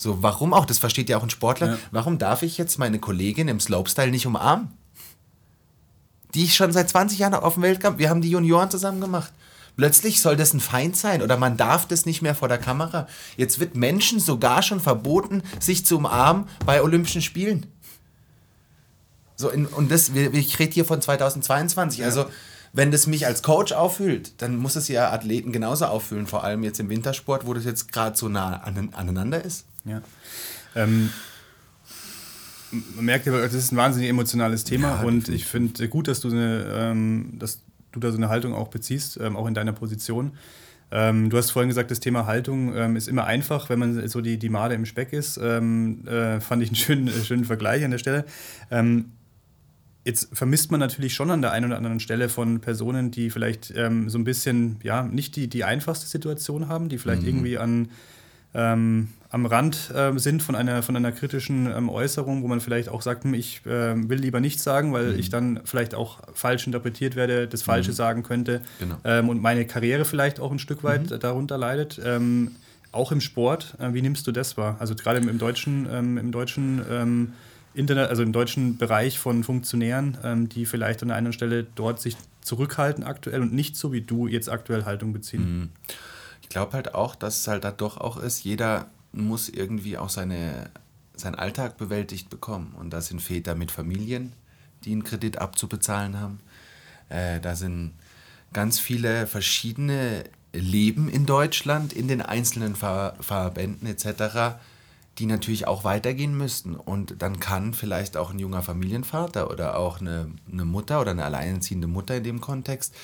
[0.00, 0.64] So, warum auch?
[0.64, 1.72] Das versteht ja auch ein Sportler.
[1.72, 1.78] Ja.
[1.90, 4.68] Warum darf ich jetzt meine Kollegin im Slopestyle nicht umarmen?
[6.32, 9.30] Die ich schon seit 20 Jahren auf dem Weltcup, wir haben die Junioren zusammen gemacht.
[9.76, 13.08] Plötzlich soll das ein Feind sein oder man darf das nicht mehr vor der Kamera.
[13.36, 17.66] Jetzt wird Menschen sogar schon verboten, sich zu umarmen bei Olympischen Spielen.
[19.36, 21.98] So in, und das, ich rede hier von 2022.
[21.98, 22.06] Ja.
[22.06, 22.24] Also,
[22.72, 26.64] wenn das mich als Coach auffühlt, dann muss es ja Athleten genauso auffühlen, vor allem
[26.64, 29.66] jetzt im Wintersport, wo das jetzt gerade so nah aneinander ist.
[29.84, 30.02] Ja.
[30.74, 31.10] Ähm,
[32.94, 36.30] man merkt, das ist ein wahnsinnig emotionales Thema ja, und ich finde gut, dass du,
[36.30, 37.60] eine, ähm, dass
[37.92, 40.32] du da so eine Haltung auch beziehst, ähm, auch in deiner Position.
[40.92, 44.20] Ähm, du hast vorhin gesagt, das Thema Haltung ähm, ist immer einfach, wenn man so
[44.20, 45.38] die, die Made im Speck ist.
[45.40, 48.24] Ähm, äh, fand ich einen schönen, äh, schönen Vergleich an der Stelle.
[48.70, 49.12] Ähm,
[50.04, 53.72] jetzt vermisst man natürlich schon an der einen oder anderen Stelle von Personen, die vielleicht
[53.76, 57.28] ähm, so ein bisschen, ja, nicht die, die einfachste Situation haben, die vielleicht mhm.
[57.28, 57.88] irgendwie an
[58.54, 62.88] ähm, am Rand äh, sind von einer, von einer kritischen ähm, Äußerung, wo man vielleicht
[62.88, 65.18] auch sagt, hm, ich äh, will lieber nichts sagen, weil mhm.
[65.18, 67.94] ich dann vielleicht auch falsch interpretiert werde, das Falsche mhm.
[67.94, 68.96] sagen könnte genau.
[69.04, 71.20] ähm, und meine Karriere vielleicht auch ein Stück weit mhm.
[71.20, 72.00] darunter leidet.
[72.04, 72.56] Ähm,
[72.92, 74.76] auch im Sport, äh, wie nimmst du das wahr?
[74.80, 77.32] Also gerade im, im, deutschen, ähm, im deutschen ähm,
[77.72, 82.16] Internet, also im deutschen Bereich von Funktionären, ähm, die vielleicht an einer Stelle dort sich
[82.40, 85.60] zurückhalten aktuell und nicht so wie du jetzt aktuell Haltung beziehen.
[85.60, 85.68] Mhm.
[86.42, 90.08] Ich glaube halt auch, dass es halt da doch auch ist, jeder muss irgendwie auch
[90.08, 90.70] seine,
[91.14, 92.74] seinen Alltag bewältigt bekommen.
[92.78, 94.32] Und da sind Väter mit Familien,
[94.84, 96.40] die einen Kredit abzubezahlen haben.
[97.08, 97.92] Äh, da sind
[98.52, 104.58] ganz viele verschiedene Leben in Deutschland, in den einzelnen Ver Verbänden etc.,
[105.20, 106.74] die natürlich auch weitergehen müssten.
[106.74, 111.24] Und dann kann vielleicht auch ein junger Familienvater oder auch eine, eine Mutter oder eine
[111.24, 112.94] alleinerziehende Mutter in dem Kontext,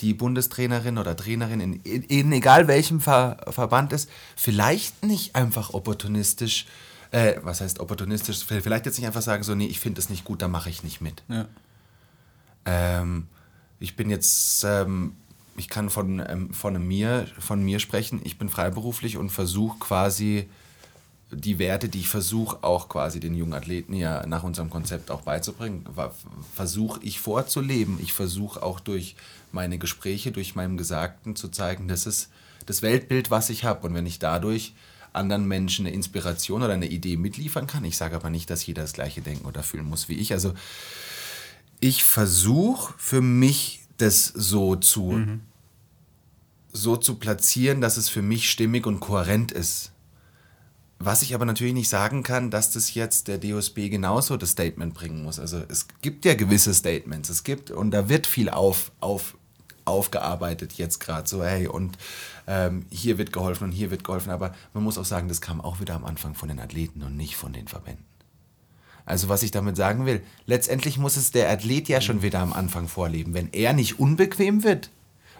[0.00, 5.74] die Bundestrainerin oder Trainerin in, in, in egal welchem Ver Verband ist, vielleicht nicht einfach
[5.74, 6.66] opportunistisch,
[7.10, 10.24] äh, was heißt opportunistisch, vielleicht jetzt nicht einfach sagen, so, nee, ich finde das nicht
[10.24, 11.22] gut, da mache ich nicht mit.
[11.28, 11.46] Ja.
[12.64, 13.26] Ähm,
[13.78, 15.12] ich bin jetzt, ähm,
[15.58, 20.48] ich kann von, ähm, von, mir, von mir sprechen, ich bin freiberuflich und versuche quasi
[21.30, 25.22] die Werte, die ich versuche auch quasi den jungen Athleten ja nach unserem Konzept auch
[25.22, 25.84] beizubringen,
[26.54, 27.98] versuche ich vorzuleben.
[28.00, 29.16] Ich versuche auch durch
[29.50, 32.30] meine Gespräche, durch meinem Gesagten zu zeigen, das ist
[32.66, 33.86] das Weltbild, was ich habe.
[33.86, 34.74] Und wenn ich dadurch
[35.12, 38.82] anderen Menschen eine Inspiration oder eine Idee mitliefern kann, ich sage aber nicht, dass jeder
[38.82, 40.32] das gleiche denken oder fühlen muss wie ich.
[40.32, 40.54] Also
[41.80, 45.40] ich versuche für mich das so zu, mhm.
[46.72, 49.90] so zu platzieren, dass es für mich stimmig und kohärent ist
[50.98, 54.94] was ich aber natürlich nicht sagen kann, dass das jetzt der DOSB genauso das Statement
[54.94, 55.38] bringen muss.
[55.38, 59.36] Also es gibt ja gewisse Statements, es gibt und da wird viel auf, auf,
[59.84, 61.98] aufgearbeitet jetzt gerade so, hey, und
[62.46, 65.60] ähm, hier wird geholfen und hier wird geholfen, aber man muss auch sagen, das kam
[65.60, 68.04] auch wieder am Anfang von den Athleten und nicht von den Verbänden.
[69.04, 72.52] Also was ich damit sagen will, letztendlich muss es der Athlet ja schon wieder am
[72.52, 73.34] Anfang vorleben.
[73.34, 74.90] Wenn er nicht unbequem wird,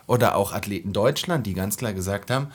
[0.07, 2.49] oder auch Athleten Deutschland, die ganz klar gesagt haben,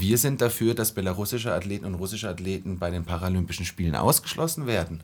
[0.00, 5.02] wir sind dafür, dass belarussische Athleten und russische Athleten bei den Paralympischen Spielen ausgeschlossen werden.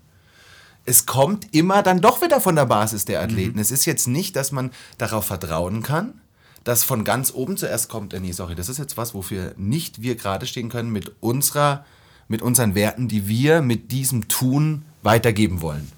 [0.84, 3.54] Es kommt immer dann doch wieder von der Basis der Athleten.
[3.54, 3.60] Mhm.
[3.60, 6.20] Es ist jetzt nicht, dass man darauf vertrauen kann,
[6.64, 10.02] dass von ganz oben zuerst kommt, äh, nee, sorry, das ist jetzt was, wofür nicht
[10.02, 11.84] wir gerade stehen können mit unserer,
[12.28, 15.90] mit unseren Werten, die wir mit diesem Tun weitergeben wollen.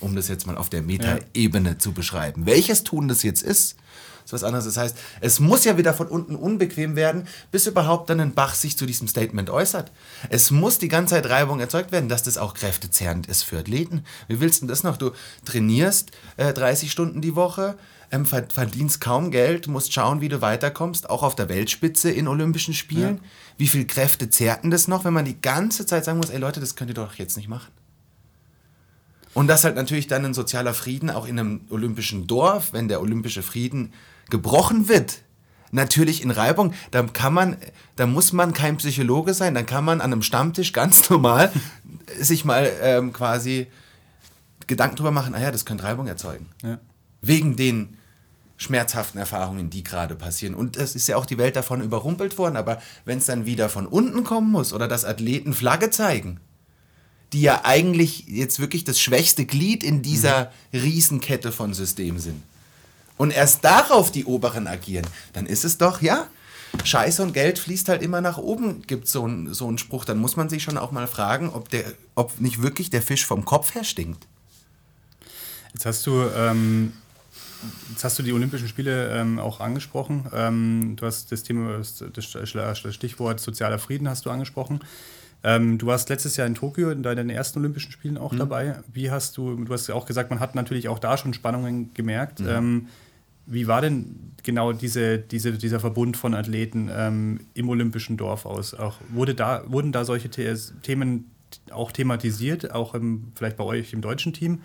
[0.00, 1.78] Um das jetzt mal auf der Metaebene ja.
[1.78, 2.46] zu beschreiben.
[2.46, 3.76] Welches Tun das jetzt ist,
[4.26, 4.64] ist was anderes.
[4.64, 8.54] Das heißt, es muss ja wieder von unten unbequem werden, bis überhaupt dann ein Bach
[8.54, 9.92] sich zu diesem Statement äußert.
[10.28, 14.04] Es muss die ganze Zeit Reibung erzeugt werden, dass das auch kräftezehrend ist für Athleten.
[14.26, 14.96] Wie willst du das noch?
[14.96, 15.12] Du
[15.44, 17.76] trainierst äh, 30 Stunden die Woche,
[18.10, 22.74] ähm, verdienst kaum Geld, musst schauen, wie du weiterkommst, auch auf der Weltspitze in Olympischen
[22.74, 23.16] Spielen.
[23.16, 23.28] Ja.
[23.58, 26.38] Wie viel Kräfte zehrt denn das noch, wenn man die ganze Zeit sagen muss, ey
[26.38, 27.68] Leute, das könnt ihr doch jetzt nicht machen?
[29.36, 33.02] Und das halt natürlich dann ein sozialer Frieden auch in einem olympischen Dorf, wenn der
[33.02, 33.92] olympische Frieden
[34.30, 35.18] gebrochen wird,
[35.72, 37.58] natürlich in Reibung, da kann man,
[37.96, 41.52] da muss man kein Psychologe sein, dann kann man an einem Stammtisch ganz normal
[42.18, 43.66] sich mal ähm, quasi
[44.66, 46.46] Gedanken drüber machen, ah ja, das könnte Reibung erzeugen.
[46.62, 46.78] Ja.
[47.20, 47.98] Wegen den
[48.56, 50.54] schmerzhaften Erfahrungen, die gerade passieren.
[50.54, 53.68] Und es ist ja auch die Welt davon überrumpelt worden, aber wenn es dann wieder
[53.68, 56.40] von unten kommen muss oder dass Athleten Flagge zeigen,
[57.32, 60.80] die ja eigentlich jetzt wirklich das schwächste Glied in dieser mhm.
[60.80, 62.42] Riesenkette von Systemen sind,
[63.18, 66.28] und erst darauf die Oberen agieren, dann ist es doch, ja,
[66.84, 70.04] Scheiße und Geld fließt halt immer nach oben, gibt so ein, so einen Spruch.
[70.04, 71.84] Dann muss man sich schon auch mal fragen, ob, der,
[72.14, 74.26] ob nicht wirklich der Fisch vom Kopf her stinkt.
[75.72, 76.92] Jetzt hast du, ähm,
[77.90, 80.26] jetzt hast du die Olympischen Spiele ähm, auch angesprochen.
[80.34, 84.80] Ähm, du hast das Thema, das, das Stichwort sozialer Frieden hast du angesprochen.
[85.46, 88.38] Ähm, du warst letztes Jahr in Tokio in deinen ersten Olympischen Spielen auch mhm.
[88.38, 88.80] dabei.
[88.92, 91.94] Wie hast du, du hast ja auch gesagt, man hat natürlich auch da schon Spannungen
[91.94, 92.40] gemerkt.
[92.40, 92.48] Mhm.
[92.48, 92.86] Ähm,
[93.46, 98.74] wie war denn genau diese, diese, dieser Verbund von Athleten ähm, im Olympischen Dorf aus?
[98.74, 101.30] Auch wurde da, wurden da solche Themen
[101.70, 104.62] auch thematisiert, auch im, vielleicht bei euch im deutschen Team?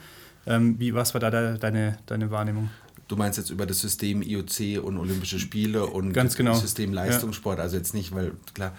[0.47, 2.71] Ähm, wie, was war da, da deine, deine Wahrnehmung?
[3.07, 6.53] Du meinst jetzt über das System IOC und Olympische Spiele und Ganz genau.
[6.53, 7.65] das System Leistungssport, ja.
[7.65, 8.71] also jetzt nicht, weil klar.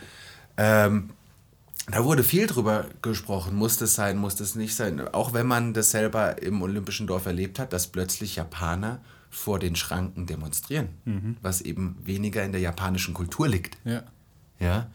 [0.57, 1.11] Ähm,
[1.91, 5.07] da wurde viel drüber gesprochen, muss das sein, muss das nicht sein.
[5.09, 9.75] Auch wenn man das selber im Olympischen Dorf erlebt hat, dass plötzlich Japaner vor den
[9.75, 11.37] Schranken demonstrieren, mhm.
[11.43, 13.79] was eben weniger in der japanischen Kultur liegt.
[13.85, 14.03] Ja.
[14.61, 14.89] Ja.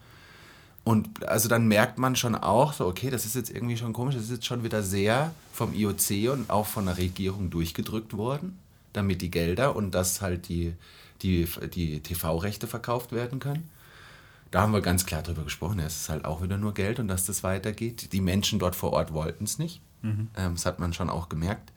[0.84, 4.14] Und also dann merkt man schon auch, so, okay, das ist jetzt irgendwie schon komisch,
[4.14, 8.58] das ist jetzt schon wieder sehr vom IOC und auch von der Regierung durchgedrückt worden,
[8.94, 10.72] damit die Gelder und dass halt die,
[11.20, 13.68] die, die TV-Rechte verkauft werden können.
[14.50, 15.78] Da haben wir ganz klar drüber gesprochen.
[15.80, 18.12] Es ist halt auch wieder nur Geld und dass das weitergeht.
[18.12, 19.80] Die Menschen dort vor Ort wollten es nicht.
[20.02, 20.28] Mhm.
[20.36, 21.72] Ähm, das hat man schon auch gemerkt.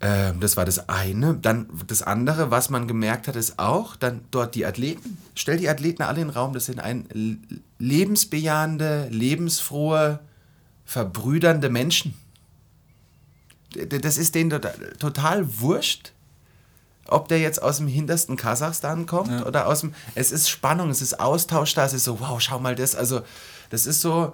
[0.00, 1.34] Ähm, das war das eine.
[1.34, 5.18] Dann das andere, was man gemerkt hat, ist auch, dann dort die Athleten.
[5.34, 6.54] Stell die Athleten alle in den Raum.
[6.54, 7.06] Das sind ein
[7.78, 10.20] lebensbejahende, lebensfrohe,
[10.84, 12.14] verbrüdernde Menschen.
[13.88, 14.60] Das ist denen
[14.98, 16.12] total wurscht,
[17.08, 19.46] ob der jetzt aus dem hintersten Kasachstan kommt ja.
[19.46, 19.94] oder aus dem.
[20.14, 22.94] Es ist Spannung, es ist Austausch da, es ist so, wow, schau mal das.
[22.94, 23.22] Also,
[23.70, 24.32] das ist so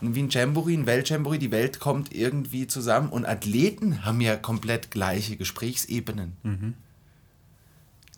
[0.00, 4.90] wie ein Jamboree, ein Weltjamboree, die Welt kommt irgendwie zusammen und Athleten haben ja komplett
[4.90, 6.36] gleiche Gesprächsebenen.
[6.42, 6.74] Mhm.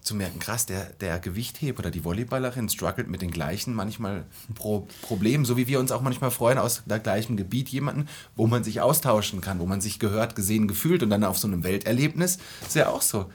[0.02, 4.88] Zu merken, krass, der, der Gewichtheber oder die Volleyballerin struggelt mit den gleichen manchmal Pro
[5.02, 8.64] Problemen, so wie wir uns auch manchmal freuen aus der gleichen Gebiet jemanden, wo man
[8.64, 12.38] sich austauschen kann, wo man sich gehört, gesehen, gefühlt und dann auf so einem Welterlebnis
[12.66, 13.30] ist ja auch so.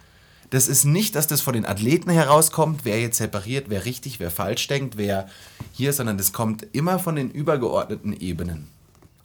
[0.56, 4.32] Das ist nicht, dass das von den Athleten herauskommt, wer jetzt separiert, wer richtig, wer
[4.32, 5.28] falsch denkt, wer
[5.74, 8.70] hier, sondern das kommt immer von den übergeordneten Ebenen.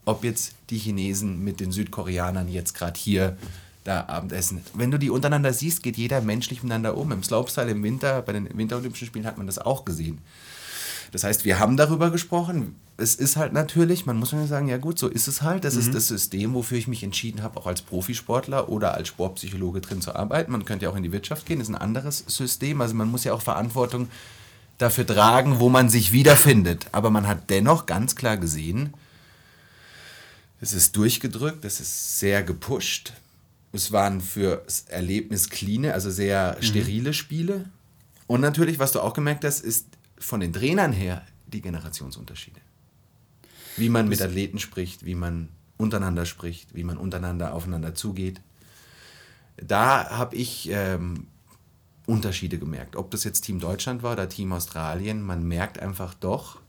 [0.04, 3.36] Ob jetzt die Chinesen mit den Südkoreanern jetzt gerade hier
[3.84, 4.62] da Abendessen.
[4.74, 7.12] Wenn du die untereinander siehst, geht jeder menschlich miteinander um.
[7.12, 10.18] Im Slopestyle im Winter, bei den Winterolympischen Spielen hat man das auch gesehen.
[11.12, 12.76] Das heißt, wir haben darüber gesprochen.
[12.96, 15.64] Es ist halt natürlich, man muss mir sagen, ja gut, so ist es halt.
[15.64, 15.80] Das mhm.
[15.80, 20.00] ist das System, wofür ich mich entschieden habe, auch als Profisportler oder als Sportpsychologe drin
[20.00, 20.52] zu arbeiten.
[20.52, 22.80] Man könnte ja auch in die Wirtschaft gehen, das ist ein anderes System.
[22.80, 24.08] Also man muss ja auch Verantwortung
[24.78, 26.86] dafür tragen, wo man sich wiederfindet.
[26.92, 28.94] Aber man hat dennoch ganz klar gesehen,
[30.60, 33.14] es ist durchgedrückt, es ist sehr gepusht.
[33.72, 36.62] Es waren für das Erlebnis clean, also sehr mhm.
[36.62, 37.64] sterile Spiele.
[38.26, 39.86] Und natürlich, was du auch gemerkt hast, ist
[40.20, 42.60] von den Trainern her die Generationsunterschiede.
[43.76, 48.40] Wie man mit Athleten spricht, wie man untereinander spricht, wie man untereinander aufeinander zugeht.
[49.56, 51.26] Da habe ich ähm,
[52.06, 52.96] Unterschiede gemerkt.
[52.96, 56.60] Ob das jetzt Team Deutschland war oder Team Australien, man merkt einfach doch,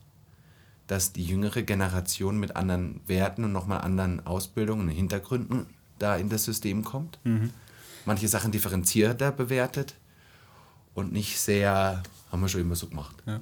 [0.86, 5.66] dass die jüngere Generation mit anderen Werten und nochmal anderen Ausbildungen und Hintergründen
[5.98, 7.18] da in das System kommt.
[7.24, 7.50] Mhm.
[8.04, 9.94] Manche Sachen differenzierter bewertet
[10.94, 12.02] und nicht sehr
[12.32, 13.14] haben wir schon immer so gemacht.
[13.26, 13.40] Ja.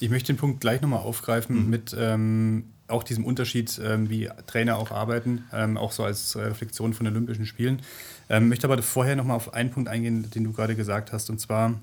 [0.00, 1.70] Ich möchte den Punkt gleich nochmal aufgreifen mhm.
[1.70, 6.94] mit ähm, auch diesem Unterschied, ähm, wie Trainer auch arbeiten, ähm, auch so als Reflexion
[6.94, 7.80] von Olympischen Spielen.
[8.28, 11.30] Ähm, möchte aber vorher nochmal auf einen Punkt eingehen, den du gerade gesagt hast.
[11.30, 11.80] Und zwar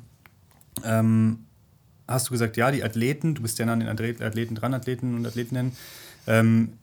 [0.84, 1.40] ähm,
[2.08, 5.26] hast du gesagt, ja, die Athleten, du bist ja an den Athleten dran, Athleten und
[5.26, 5.74] Athletinnen.
[6.28, 6.74] Ähm,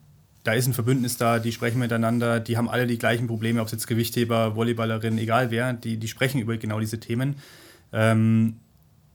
[0.45, 3.67] da ist ein Verbündnis da, die sprechen miteinander, die haben alle die gleichen Probleme, ob
[3.67, 7.37] es jetzt Gewichtheber, Volleyballerin, egal wer, die, die sprechen über genau diese Themen.
[7.93, 8.57] Ähm,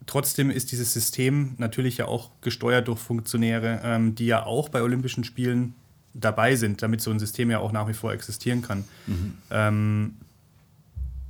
[0.06, 4.82] trotzdem ist dieses System natürlich ja auch gesteuert durch Funktionäre, ähm, die ja auch bei
[4.82, 5.74] Olympischen Spielen
[6.14, 8.84] dabei sind, damit so ein System ja auch nach wie vor existieren kann.
[9.08, 9.34] Mhm.
[9.50, 10.16] Ähm,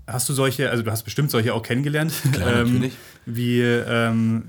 [0.07, 2.13] hast du solche, also du hast bestimmt solche auch kennengelernt.
[2.31, 2.93] Klar, ähm, natürlich.
[3.25, 4.43] Wie, ähm,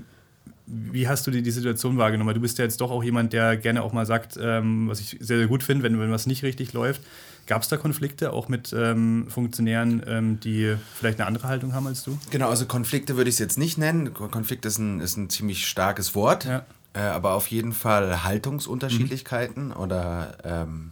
[0.65, 2.33] wie hast du die, die Situation wahrgenommen?
[2.33, 5.17] Du bist ja jetzt doch auch jemand, der gerne auch mal sagt, ähm, was ich
[5.19, 7.01] sehr, sehr gut finde, wenn, wenn was nicht richtig läuft.
[7.45, 11.87] Gab es da Konflikte auch mit ähm, Funktionären, ähm, die vielleicht eine andere Haltung haben
[11.87, 12.17] als du?
[12.29, 14.13] Genau, also Konflikte würde ich es jetzt nicht nennen.
[14.13, 16.65] Konflikt ist ein, ist ein ziemlich starkes Wort, ja.
[16.93, 19.75] äh, aber auf jeden Fall Haltungsunterschiedlichkeiten mhm.
[19.75, 20.91] oder ähm,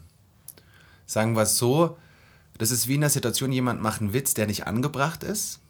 [1.05, 1.97] sagen wir es so,
[2.57, 5.61] das ist wie in der Situation, jemand macht einen Witz, der nicht angebracht ist,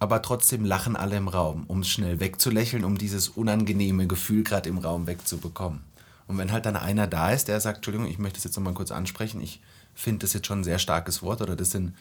[0.00, 4.68] aber trotzdem lachen alle im Raum, um es schnell wegzulächeln, um dieses unangenehme Gefühl gerade
[4.68, 5.80] im Raum wegzubekommen.
[6.26, 8.74] Und wenn halt dann einer da ist, der sagt, Entschuldigung, ich möchte das jetzt nochmal
[8.74, 9.60] kurz ansprechen, ich
[9.98, 11.94] finde das jetzt schon ein sehr starkes Wort oder das sind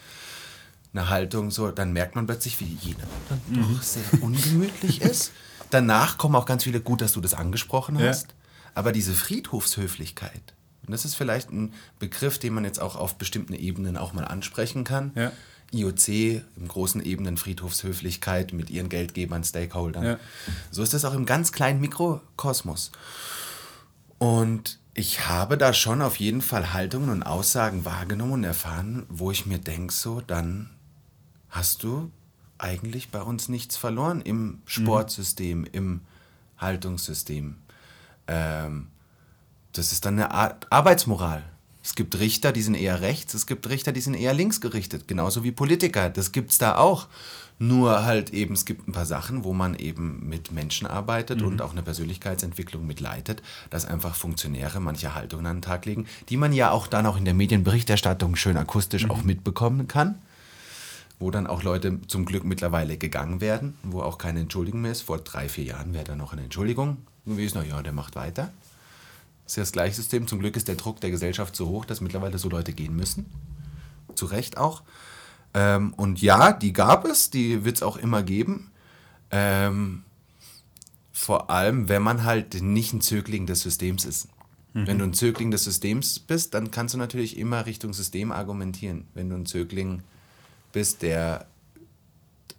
[0.93, 3.75] eine Haltung so, dann merkt man plötzlich, wie jeder dann mhm.
[3.75, 5.31] doch sehr ungemütlich ist.
[5.69, 8.33] Danach kommen auch ganz viele, gut, dass du das angesprochen hast, ja.
[8.73, 10.53] aber diese Friedhofshöflichkeit,
[10.86, 14.23] und das ist vielleicht ein Begriff, den man jetzt auch auf bestimmten Ebenen auch mal
[14.23, 15.12] ansprechen kann.
[15.15, 15.31] Ja.
[15.73, 16.07] IOC
[16.55, 20.05] im großen Ebenen Friedhofshöflichkeit mit ihren Geldgebern, Stakeholdern.
[20.05, 20.19] Ja.
[20.71, 22.91] So ist das auch im ganz kleinen Mikrokosmos.
[24.17, 29.32] Und ich habe da schon auf jeden Fall Haltungen und Aussagen wahrgenommen und erfahren, wo
[29.32, 30.71] ich mir denke, so, dann
[31.49, 32.12] hast du
[32.58, 35.67] eigentlich bei uns nichts verloren im Sportsystem, mhm.
[35.71, 36.01] im
[36.58, 37.58] Haltungssystem.
[38.27, 38.88] Ähm,
[39.73, 41.43] das ist dann eine Art Arbeitsmoral.
[41.84, 45.08] Es gibt Richter, die sind eher rechts, es gibt Richter, die sind eher links gerichtet,
[45.08, 46.10] genauso wie Politiker.
[46.10, 47.08] Das gibt es da auch.
[47.59, 51.47] Nur halt eben, es gibt ein paar Sachen, wo man eben mit Menschen arbeitet mhm.
[51.47, 53.41] und auch eine Persönlichkeitsentwicklung mitleitet,
[53.71, 57.17] dass einfach Funktionäre manche Haltungen an den Tag legen, die man ja auch dann auch
[57.17, 59.12] in der Medienberichterstattung schön akustisch mhm.
[59.12, 60.15] auch mitbekommen kann.
[61.19, 65.01] Wo dann auch Leute zum Glück mittlerweile gegangen werden, wo auch keine Entschuldigung mehr ist.
[65.01, 68.51] Vor drei, vier Jahren wäre da noch eine Entschuldigung gewesen, ja, der macht weiter.
[69.43, 70.27] Das ist ja das gleiche System.
[70.27, 73.25] Zum Glück ist der Druck der Gesellschaft so hoch, dass mittlerweile so Leute gehen müssen.
[74.13, 74.83] Zu Recht auch.
[75.58, 78.69] Ähm, und ja, die gab es, die wird es auch immer geben.
[79.31, 80.03] Ähm,
[81.12, 84.27] vor allem, wenn man halt nicht ein Zögling des Systems ist.
[84.73, 84.87] Mhm.
[84.87, 89.08] Wenn du ein Zögling des Systems bist, dann kannst du natürlich immer Richtung System argumentieren.
[89.15, 90.03] Wenn du ein Zögling
[90.73, 91.47] bist, der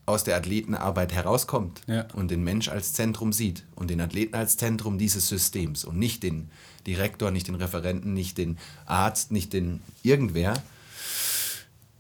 [0.04, 2.06] aus der Athletenarbeit herauskommt ja.
[2.14, 6.24] und den Mensch als Zentrum sieht und den Athleten als Zentrum dieses Systems und nicht
[6.24, 6.50] den
[6.84, 10.54] Direktor, nicht den Referenten, nicht den Arzt, nicht den irgendwer,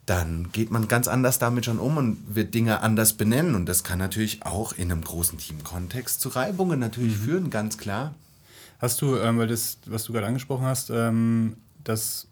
[0.08, 3.54] dann geht man ganz anders damit schon um und wird Dinge anders benennen.
[3.54, 7.22] Und das kann natürlich auch in einem großen Teamkontext zu Reibungen natürlich mhm.
[7.22, 8.14] führen, ganz klar.
[8.78, 12.26] Hast du, ähm, weil das, was du gerade angesprochen hast, ähm, dass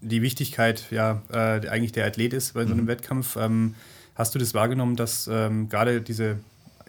[0.00, 2.88] die Wichtigkeit ja äh, eigentlich der Athlet ist bei so einem mhm.
[2.88, 3.76] Wettkampf, ähm,
[4.16, 6.38] hast du das wahrgenommen, dass ähm, gerade diese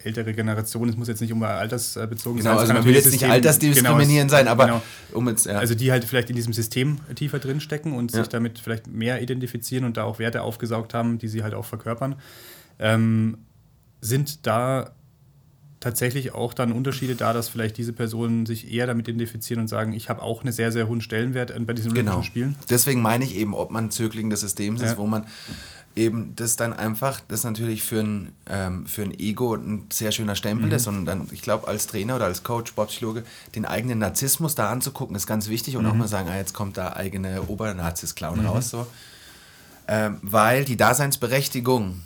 [0.03, 2.59] ältere Generation, es muss jetzt nicht immer altersbezogen genau, sein.
[2.59, 4.81] Also man will jetzt System, nicht altersdiskriminierend genau, sein, aber genau.
[5.13, 5.57] um jetzt, ja.
[5.57, 8.19] Also die halt vielleicht in diesem System tiefer drinstecken und ja.
[8.19, 11.65] sich damit vielleicht mehr identifizieren und da auch Werte aufgesaugt haben, die sie halt auch
[11.65, 12.15] verkörpern.
[12.79, 13.37] Ähm,
[14.01, 14.91] sind da
[15.85, 19.93] tatsächlich auch dann Unterschiede da, dass vielleicht diese Personen sich eher damit identifizieren und sagen,
[19.93, 22.23] ich habe auch einen sehr, sehr hohen Stellenwert bei diesen genau.
[22.23, 22.55] Spielen?
[22.71, 24.87] Deswegen meine ich eben, ob man Zögling des Systems ja.
[24.87, 25.25] ist, wo man
[25.95, 30.35] eben das dann einfach, das natürlich für ein, ähm, für ein Ego ein sehr schöner
[30.35, 30.73] Stempel mhm.
[30.73, 33.23] ist und dann, ich glaube, als Trainer oder als Coach, Sportpsychologe,
[33.55, 35.91] den eigenen Narzissmus da anzugucken, ist ganz wichtig und mhm.
[35.91, 38.47] auch mal sagen, ah, jetzt kommt da eigene Obernazis-Clown mhm.
[38.47, 38.85] raus, so.
[39.87, 42.01] Ähm, weil die Daseinsberechtigung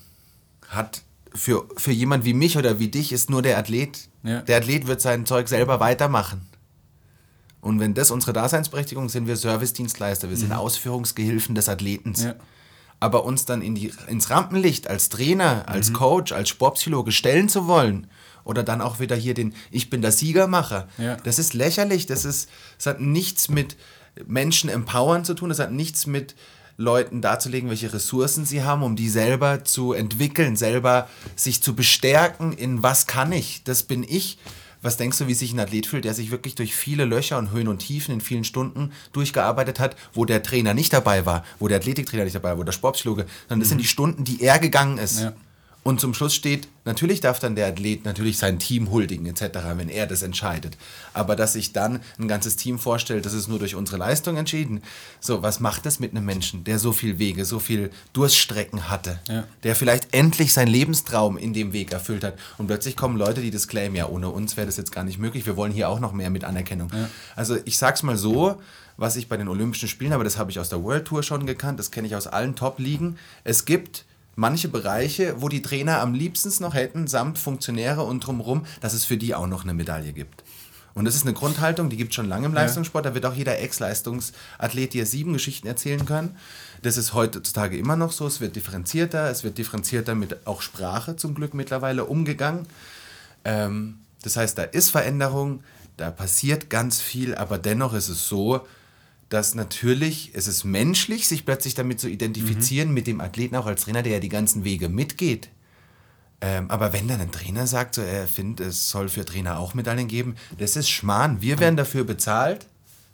[0.67, 1.01] hat
[1.33, 4.09] für, für jemand wie mich oder wie dich ist nur der Athlet.
[4.23, 4.41] Ja.
[4.41, 6.41] Der Athlet wird sein Zeug selber weitermachen.
[7.61, 10.55] Und wenn das unsere Daseinsberechtigung ist, sind wir Servicedienstleister, wir sind mhm.
[10.55, 12.23] Ausführungsgehilfen des Athletens.
[12.23, 12.35] Ja
[12.99, 15.93] aber uns dann in die, ins Rampenlicht als Trainer, als mhm.
[15.93, 18.07] Coach, als Sportpsychologe stellen zu wollen
[18.43, 21.17] oder dann auch wieder hier den Ich bin der Siegermacher, ja.
[21.17, 22.05] das ist lächerlich.
[22.07, 23.77] Das, ist, das hat nichts mit
[24.25, 26.35] Menschen empowern zu tun, das hat nichts mit
[26.77, 32.53] Leuten darzulegen, welche Ressourcen sie haben, um die selber zu entwickeln, selber sich zu bestärken
[32.53, 34.37] in was kann ich, das bin ich.
[34.81, 37.51] Was denkst du, wie sich ein Athlet fühlt, der sich wirklich durch viele Löcher und
[37.51, 41.67] Höhen und Tiefen in vielen Stunden durchgearbeitet hat, wo der Trainer nicht dabei war, wo
[41.67, 43.71] der Athletiktrainer nicht dabei war, wo der Sportpsychologe, sondern das mhm.
[43.71, 45.21] sind die Stunden, die er gegangen ist.
[45.21, 45.33] Ja.
[45.81, 49.87] Und zum Schluss steht, natürlich darf dann der Athlet natürlich sein Team huldigen etc., wenn
[49.87, 50.77] er das entscheidet.
[51.13, 54.83] Aber dass sich dann ein ganzes Team vorstellt, das ist nur durch unsere Leistung entschieden.
[55.21, 59.19] So, was macht das mit einem Menschen, der so viel Wege, so viel Durststrecken hatte,
[59.29, 59.45] ja.
[59.63, 63.51] der vielleicht endlich seinen Lebenstraum in dem Weg erfüllt hat und plötzlich kommen Leute, die
[63.51, 65.45] das claimen, ja, ohne uns wäre das jetzt gar nicht möglich.
[65.45, 66.91] Wir wollen hier auch noch mehr mit Anerkennung.
[66.93, 67.09] Ja.
[67.37, 68.61] Also ich sag's mal so,
[68.97, 71.45] was ich bei den Olympischen Spielen, aber das habe ich aus der World Tour schon
[71.45, 73.17] gekannt, das kenne ich aus allen Top-Ligen.
[73.45, 74.03] Es gibt
[74.39, 79.03] manche Bereiche, wo die Trainer am liebsten noch hätten, samt Funktionäre und drumherum, dass es
[79.05, 80.43] für die auch noch eine Medaille gibt.
[80.95, 83.05] Und das ist eine Grundhaltung, die gibt es schon lange im Leistungssport.
[83.05, 86.35] Da wird auch jeder Ex-Leistungsathlet dir sieben Geschichten erzählen können.
[86.81, 88.25] Das ist heutzutage immer noch so.
[88.25, 89.29] Es wird differenzierter.
[89.29, 92.65] Es wird differenzierter mit auch Sprache zum Glück mittlerweile umgegangen.
[93.45, 95.63] Ähm, das heißt, da ist Veränderung,
[95.95, 98.65] da passiert ganz viel, aber dennoch ist es so,
[99.29, 102.93] dass natürlich es ist menschlich, sich plötzlich damit zu identifizieren, mhm.
[102.95, 105.49] mit dem Athleten auch als Trainer, der ja die ganzen Wege mitgeht.
[106.41, 109.73] Ähm, aber wenn dann ein Trainer sagt, so, er findet, es soll für Trainer auch
[109.73, 111.41] Medaillen geben, das ist Schmarrn.
[111.41, 112.67] Wir werden dafür bezahlt.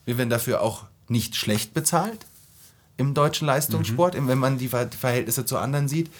[0.05, 2.25] Wir werden dafür auch nicht schlecht bezahlt
[2.97, 4.27] im deutschen Leistungssport, mhm.
[4.27, 6.11] wenn man die Verhältnisse zu anderen sieht.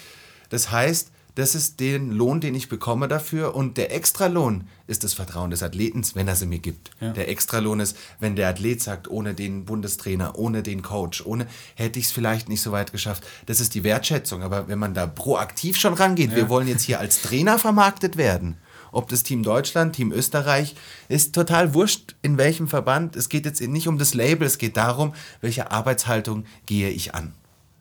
[0.49, 3.55] Das heißt, das ist den Lohn, den ich bekomme dafür.
[3.55, 6.91] Und der Extralohn ist das Vertrauen des Athletens, wenn er sie mir gibt.
[7.01, 7.11] Ja.
[7.11, 11.99] Der Extralohn ist, wenn der Athlet sagt, ohne den Bundestrainer, ohne den Coach, ohne hätte
[11.99, 13.25] ich es vielleicht nicht so weit geschafft.
[13.47, 14.43] Das ist die Wertschätzung.
[14.43, 16.37] Aber wenn man da proaktiv schon rangeht, ja.
[16.37, 18.57] wir wollen jetzt hier als Trainer vermarktet werden.
[18.93, 20.73] Ob das Team Deutschland, Team Österreich,
[21.09, 23.17] ist total wurscht, in welchem Verband.
[23.17, 27.33] Es geht jetzt nicht um das Label, es geht darum, welche Arbeitshaltung gehe ich an.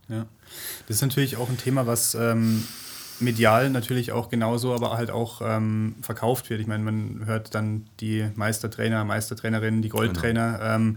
[0.08, 0.26] Ja,
[0.88, 2.66] das ist natürlich auch ein Thema, was ähm,
[3.20, 6.60] medial natürlich auch genauso, aber halt auch ähm, verkauft wird.
[6.60, 10.52] Ich meine, man hört dann die Meistertrainer, Meistertrainerinnen, die Goldtrainer.
[10.58, 10.74] Genau.
[10.74, 10.96] Ähm,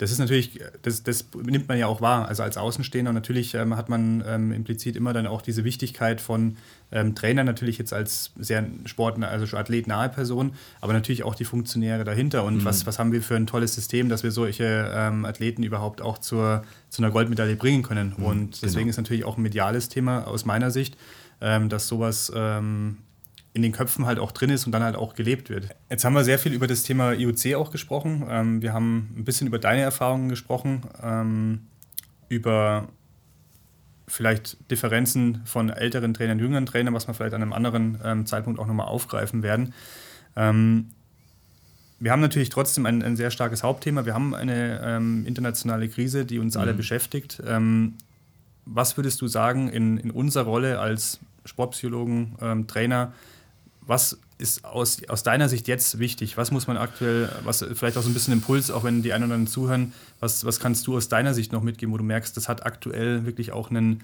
[0.00, 2.26] das ist natürlich, das, das nimmt man ja auch wahr.
[2.26, 6.56] Also als Außenstehender natürlich ähm, hat man ähm, implizit immer dann auch diese Wichtigkeit von
[6.90, 12.04] ähm, Trainer natürlich jetzt als sehr Sport, also athletnahe Person, aber natürlich auch die Funktionäre
[12.04, 12.44] dahinter.
[12.44, 12.64] Und mhm.
[12.64, 16.16] was, was haben wir für ein tolles System, dass wir solche ähm, Athleten überhaupt auch
[16.16, 18.14] zur, zu einer Goldmedaille bringen können.
[18.16, 18.90] Mhm, Und deswegen genau.
[18.90, 20.96] ist natürlich auch ein mediales Thema aus meiner Sicht
[21.40, 22.98] ähm, dass sowas ähm,
[23.52, 25.68] in den Köpfen halt auch drin ist und dann halt auch gelebt wird.
[25.88, 28.26] Jetzt haben wir sehr viel über das Thema IOC auch gesprochen.
[28.28, 31.62] Ähm, wir haben ein bisschen über deine Erfahrungen gesprochen, ähm,
[32.28, 32.88] über
[34.06, 38.60] vielleicht Differenzen von älteren Trainern, jüngeren Trainern, was wir vielleicht an einem anderen ähm, Zeitpunkt
[38.60, 39.72] auch nochmal aufgreifen werden.
[40.36, 40.90] Ähm,
[41.98, 44.06] wir haben natürlich trotzdem ein, ein, sehr starkes Hauptthema.
[44.06, 46.60] Wir haben eine ähm, internationale Krise, die uns mhm.
[46.60, 47.42] alle beschäftigt.
[47.46, 47.94] Ähm,
[48.64, 53.12] was würdest du sagen in, in unserer Rolle als Sportpsychologen, ähm, Trainer,
[53.86, 56.36] was ist aus, aus deiner Sicht jetzt wichtig?
[56.36, 59.24] Was muss man aktuell, was vielleicht auch so ein bisschen Impuls, auch wenn die einen
[59.24, 62.36] oder anderen zuhören, was, was kannst du aus deiner Sicht noch mitgeben, wo du merkst,
[62.36, 64.02] das hat aktuell wirklich auch einen,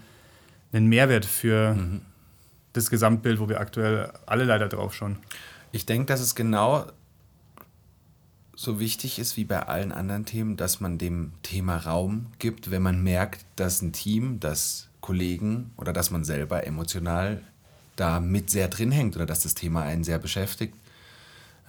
[0.72, 2.02] einen Mehrwert für mhm.
[2.72, 5.18] das Gesamtbild, wo wir aktuell alle leider drauf schauen?
[5.72, 6.86] Ich denke, dass es genau
[8.54, 12.82] so wichtig ist wie bei allen anderen Themen, dass man dem Thema Raum gibt, wenn
[12.82, 17.40] man merkt, dass ein Team, dass Kollegen oder dass man selber emotional
[17.94, 20.74] da mit sehr drin hängt oder dass das Thema einen sehr beschäftigt.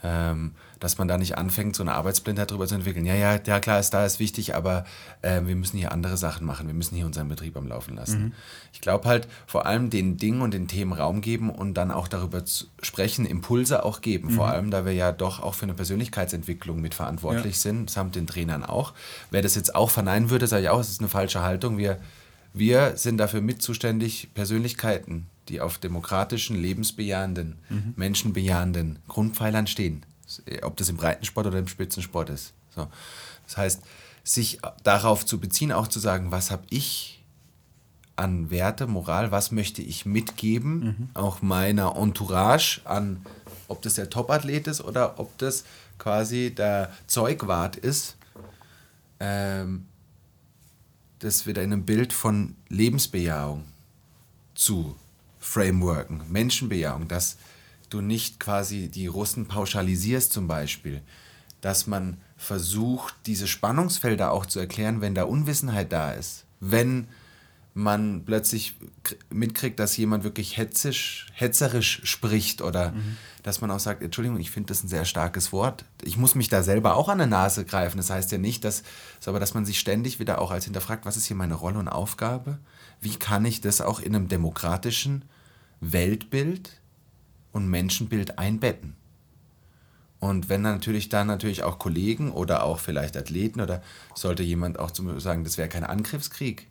[0.04, 3.04] Ähm, dass man da nicht anfängt, so eine Arbeitsblindheit darüber zu entwickeln.
[3.04, 4.86] Ja, ja, ja, klar, ist da ist wichtig, aber
[5.24, 6.68] äh, wir müssen hier andere Sachen machen.
[6.68, 8.26] Wir müssen hier unseren Betrieb am Laufen lassen.
[8.26, 8.32] Mhm.
[8.74, 12.08] Ich glaube halt, vor allem den Dingen und den Themen Raum geben und dann auch
[12.08, 14.28] darüber zu sprechen, Impulse auch geben.
[14.30, 14.36] Mhm.
[14.36, 17.62] Vor allem, da wir ja doch auch für eine Persönlichkeitsentwicklung mitverantwortlich ja.
[17.62, 18.94] sind, samt den Trainern auch.
[19.32, 21.80] Wer das jetzt auch verneinen würde, sage ich auch, es ist eine falsche Haltung.
[21.80, 21.98] Wir,
[22.58, 27.93] wir sind dafür mit zuständig, Persönlichkeiten die auf demokratischen, lebensbejahenden, mhm.
[27.95, 30.05] menschenbejahenden Grundpfeilern stehen.
[30.62, 32.53] Ob das im Breitensport oder im Spitzensport ist.
[32.76, 32.88] So.
[33.45, 33.82] Das heißt,
[34.24, 37.24] sich darauf zu beziehen, auch zu sagen, was habe ich
[38.18, 41.10] an Werte, Moral, was möchte ich mitgeben, mhm.
[41.14, 43.26] auch meiner Entourage an,
[43.68, 45.64] ob das der Topathlet ist oder ob das
[45.97, 48.18] quasi der Zeugwart ist,
[49.20, 49.86] ähm,
[51.20, 53.65] das in einem Bild von Lebensbejahung
[54.55, 54.95] zu
[55.39, 57.38] Frameworken, Menschenbejahung, dass
[57.89, 61.01] du nicht quasi die Russen pauschalisierst zum Beispiel,
[61.61, 67.07] dass man versucht, diese Spannungsfelder auch zu erklären, wenn da Unwissenheit da ist, wenn
[67.78, 68.78] man plötzlich
[69.30, 73.17] mitkriegt, dass jemand wirklich hetzisch, hetzerisch spricht oder mhm.
[73.43, 75.86] dass man auch sagt, Entschuldigung, ich finde das ein sehr starkes Wort.
[76.03, 77.97] Ich muss mich da selber auch an der Nase greifen.
[77.97, 78.84] Das heißt ja nicht, dass,
[79.25, 81.88] aber dass man sich ständig wieder auch als hinterfragt, was ist hier meine Rolle und
[81.88, 82.59] Aufgabe?
[82.99, 85.23] Wie kann ich das auch in einem demokratischen
[85.80, 86.82] Weltbild
[87.51, 88.95] und Menschenbild einbetten.
[90.19, 93.84] Und wenn dann natürlich dann natürlich auch Kollegen oder auch vielleicht Athleten oder
[94.15, 96.67] sollte jemand auch sagen, das wäre kein Angriffskrieg,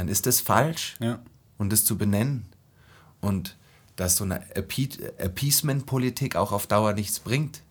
[0.00, 0.96] dann ist das falsch.
[1.00, 1.20] Ja.
[1.58, 2.46] Und das zu benennen.
[3.20, 3.56] Und
[3.96, 7.62] dass so eine Appeasement-Politik auch auf Dauer nichts bringt.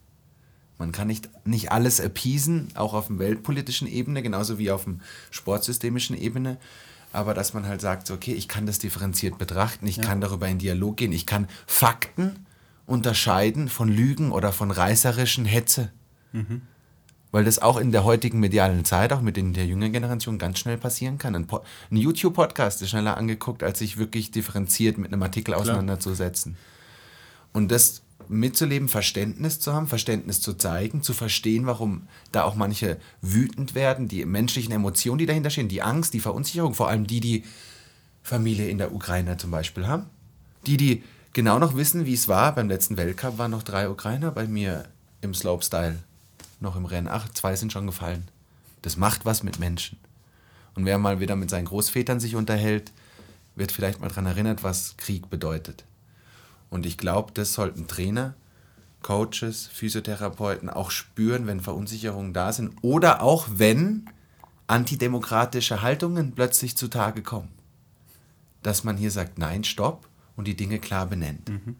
[0.78, 5.02] Man kann nicht, nicht alles appeasen, auch auf der weltpolitischen Ebene, genauso wie auf dem
[5.32, 6.58] sportsystemischen Ebene
[7.12, 10.04] aber dass man halt sagt, okay, ich kann das differenziert betrachten, ich ja.
[10.04, 12.46] kann darüber in Dialog gehen, ich kann Fakten
[12.86, 15.92] unterscheiden von Lügen oder von reißerischen Hetze.
[16.32, 16.62] Mhm.
[17.32, 20.60] Weil das auch in der heutigen medialen Zeit, auch mit den, der jüngeren Generation, ganz
[20.60, 21.36] schnell passieren kann.
[21.36, 21.48] Ein,
[21.92, 25.62] ein YouTube-Podcast ist schneller angeguckt, als sich wirklich differenziert mit einem Artikel Klar.
[25.62, 26.58] auseinanderzusetzen.
[27.54, 32.98] Und das mitzuleben, Verständnis zu haben, Verständnis zu zeigen, zu verstehen, warum da auch manche
[33.22, 37.20] wütend werden, die menschlichen Emotionen, die dahinter stehen, die Angst, die Verunsicherung, vor allem die,
[37.20, 37.44] die
[38.22, 40.06] Familie in der Ukraine zum Beispiel haben.
[40.68, 41.04] Die, die
[41.34, 42.54] genau noch wissen, wie es war.
[42.54, 44.86] Beim letzten Weltcup waren noch drei Ukrainer bei mir
[45.22, 45.98] im Slopestyle,
[46.60, 47.08] noch im Rennen.
[47.08, 48.28] Ach, zwei sind schon gefallen.
[48.82, 49.98] Das macht was mit Menschen.
[50.76, 52.92] Und wer mal wieder mit seinen Großvätern sich unterhält,
[53.56, 55.84] wird vielleicht mal daran erinnert, was Krieg bedeutet.
[56.70, 58.36] Und ich glaube, das sollten Trainer,
[59.02, 64.10] Coaches, Physiotherapeuten auch spüren, wenn Verunsicherungen da sind oder auch wenn
[64.68, 67.50] antidemokratische Haltungen plötzlich zutage kommen.
[68.62, 71.50] Dass man hier sagt, nein, stopp und die Dinge klar benennt.
[71.50, 71.76] Mhm.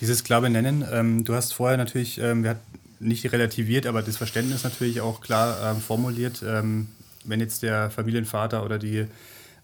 [0.00, 4.16] Dieses klar benennen, ähm, du hast vorher natürlich, ähm, wir hatten nicht relativiert, aber das
[4.16, 6.42] Verständnis natürlich auch klar ähm, formuliert.
[6.46, 6.88] Ähm,
[7.24, 9.06] wenn jetzt der Familienvater oder die,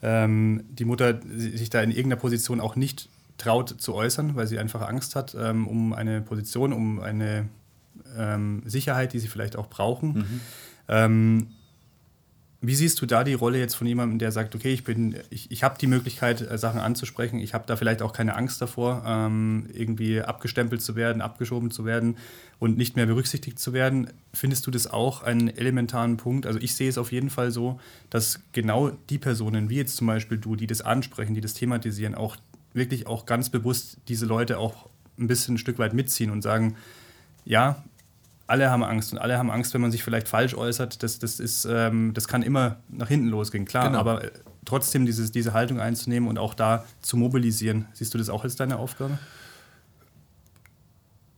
[0.02, 4.58] ähm, die Mutter sich da in irgendeiner Position auch nicht traut zu äußern, weil sie
[4.58, 7.48] einfach Angst hat ähm, um eine Position, um eine
[8.16, 10.40] ähm, Sicherheit, die sie vielleicht auch brauchen.
[10.88, 11.46] Mhm.
[12.62, 15.50] Wie siehst du da die Rolle jetzt von jemandem, der sagt, okay, ich bin, ich,
[15.50, 19.02] ich habe die Möglichkeit, äh, Sachen anzusprechen, ich habe da vielleicht auch keine Angst davor,
[19.06, 22.18] ähm, irgendwie abgestempelt zu werden, abgeschoben zu werden
[22.58, 24.10] und nicht mehr berücksichtigt zu werden.
[24.34, 26.46] Findest du das auch einen elementaren Punkt?
[26.46, 27.80] Also ich sehe es auf jeden Fall so,
[28.10, 32.14] dass genau die Personen, wie jetzt zum Beispiel du, die das ansprechen, die das thematisieren,
[32.14, 32.36] auch
[32.74, 36.76] wirklich auch ganz bewusst diese Leute auch ein bisschen ein Stück weit mitziehen und sagen,
[37.46, 37.82] ja,
[38.50, 41.02] alle haben Angst und alle haben Angst, wenn man sich vielleicht falsch äußert.
[41.02, 43.86] Das, das, ist, ähm, das kann immer nach hinten losgehen, klar.
[43.88, 44.00] Genau.
[44.00, 44.30] Aber äh,
[44.64, 47.86] trotzdem dieses, diese Haltung einzunehmen und auch da zu mobilisieren.
[47.92, 49.18] Siehst du das auch als deine Aufgabe?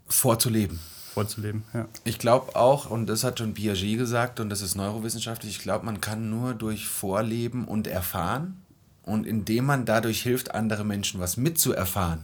[0.08, 0.80] Vorzuleben.
[1.12, 1.86] Vorzuleben, ja.
[2.04, 5.84] Ich glaube auch, und das hat schon Piaget gesagt, und das ist neurowissenschaftlich, ich glaube,
[5.84, 8.62] man kann nur durch Vorleben und Erfahren
[9.02, 12.22] und indem man dadurch hilft, andere Menschen was mitzuerfahren,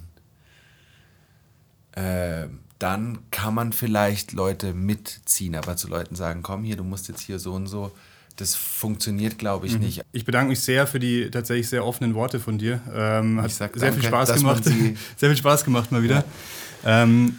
[1.92, 2.46] äh,
[2.78, 7.22] dann kann man vielleicht Leute mitziehen, aber zu Leuten sagen, komm hier, du musst jetzt
[7.22, 7.92] hier so und so,
[8.36, 9.80] das funktioniert, glaube ich, mhm.
[9.80, 10.02] nicht.
[10.12, 12.80] Ich bedanke mich sehr für die tatsächlich sehr offenen Worte von dir.
[12.94, 14.64] Ähm, hat sehr danke, viel Spaß gemacht.
[15.16, 16.24] sehr viel Spaß gemacht mal wieder.
[16.84, 17.36] Ähm,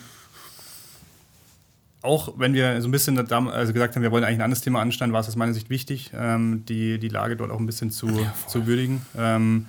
[2.02, 4.82] auch wenn wir so ein bisschen also gesagt haben, wir wollen eigentlich ein anderes Thema
[4.82, 7.92] anstellen, war es aus meiner Sicht wichtig, ähm, die, die Lage dort auch ein bisschen
[7.92, 9.02] zu, ja, zu würdigen.
[9.18, 9.68] Ähm,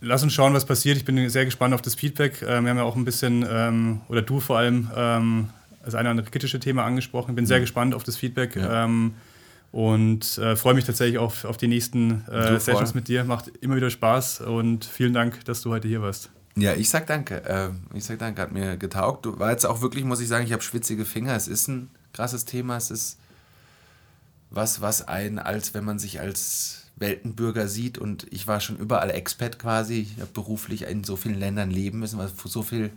[0.00, 0.96] lass uns schauen, was passiert.
[0.96, 2.42] Ich bin sehr gespannt auf das Feedback.
[2.42, 5.48] Ähm, wir haben ja auch ein bisschen, ähm, oder du vor allem, ähm,
[5.84, 7.30] das eine oder andere kritische Thema angesprochen.
[7.30, 7.62] Ich bin sehr mhm.
[7.62, 8.56] gespannt auf das Feedback.
[8.56, 8.84] Ja.
[8.84, 9.14] Ähm,
[9.70, 13.24] und äh, freue mich tatsächlich auf, auf die nächsten äh, Sessions mit dir.
[13.24, 16.30] Macht immer wieder Spaß und vielen Dank, dass du heute hier warst.
[16.56, 17.44] Ja, ich sag danke.
[17.44, 19.26] Äh, ich sag danke, hat mir getaugt.
[19.26, 21.36] Du war jetzt auch wirklich, muss ich sagen, ich habe schwitzige Finger.
[21.36, 22.76] Es ist ein krasses Thema.
[22.76, 23.18] Es ist
[24.50, 29.10] was, was einen, als wenn man sich als Weltenbürger sieht und ich war schon überall
[29.10, 30.00] Expat quasi.
[30.00, 32.90] Ich habe beruflich in so vielen Ländern leben müssen, war so viel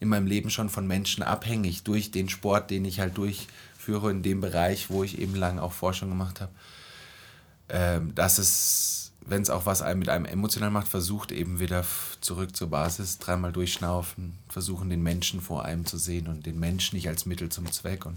[0.00, 4.22] in meinem Leben schon von Menschen abhängig durch den Sport, den ich halt durchführe in
[4.22, 6.52] dem Bereich, wo ich eben lang auch Forschung gemacht habe.
[7.68, 11.84] Ähm, dass es, wenn es auch was mit einem emotional macht, versucht eben wieder
[12.20, 16.96] zurück zur Basis, dreimal durchschnaufen, versuchen den Menschen vor einem zu sehen und den Menschen
[16.96, 18.06] nicht als Mittel zum Zweck.
[18.06, 18.16] Und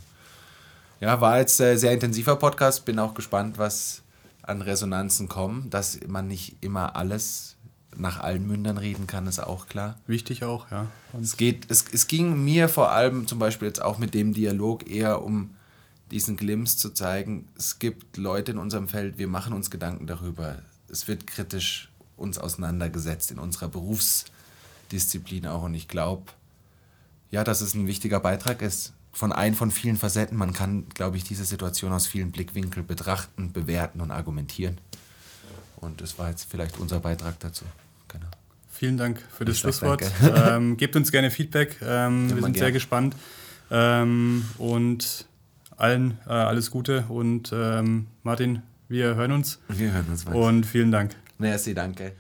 [1.00, 4.04] ja, war jetzt ein sehr intensiver Podcast, bin auch gespannt, was
[4.44, 7.58] an Resonanzen kommen, dass man nicht immer alles
[7.96, 9.98] nach allen Mündern reden kann, ist auch klar.
[10.08, 10.88] Wichtig auch, ja.
[11.14, 14.34] Und es, geht, es, es ging mir vor allem zum Beispiel jetzt auch mit dem
[14.34, 15.52] Dialog eher um
[16.12, 20.62] diesen Glimps zu zeigen, es gibt Leute in unserem Feld, wir machen uns Gedanken darüber.
[20.90, 25.64] Es wird kritisch uns auseinandergesetzt in unserer Berufsdisziplin auch.
[25.64, 26.32] Und ich glaube,
[27.32, 28.94] ja, dass es ein wichtiger Beitrag ist.
[29.14, 30.38] Von ein von vielen Facetten.
[30.38, 34.78] Man kann, glaube ich, diese Situation aus vielen Blickwinkeln betrachten, bewerten und argumentieren.
[35.78, 37.66] Und das war jetzt vielleicht unser Beitrag dazu.
[38.08, 38.28] Genau.
[38.70, 40.04] Vielen Dank für das ich Schlusswort.
[40.22, 41.78] Ähm, gebt uns gerne Feedback.
[41.82, 42.66] Ähm, wir sind gern.
[42.66, 43.16] sehr gespannt.
[43.70, 45.26] Ähm, und
[45.78, 47.06] allen äh, alles Gute.
[47.10, 49.60] Und ähm, Martin, wir hören uns.
[49.68, 50.26] Wir hören uns.
[50.26, 50.38] Weiter.
[50.38, 51.16] Und vielen Dank.
[51.38, 52.14] Merci, danke.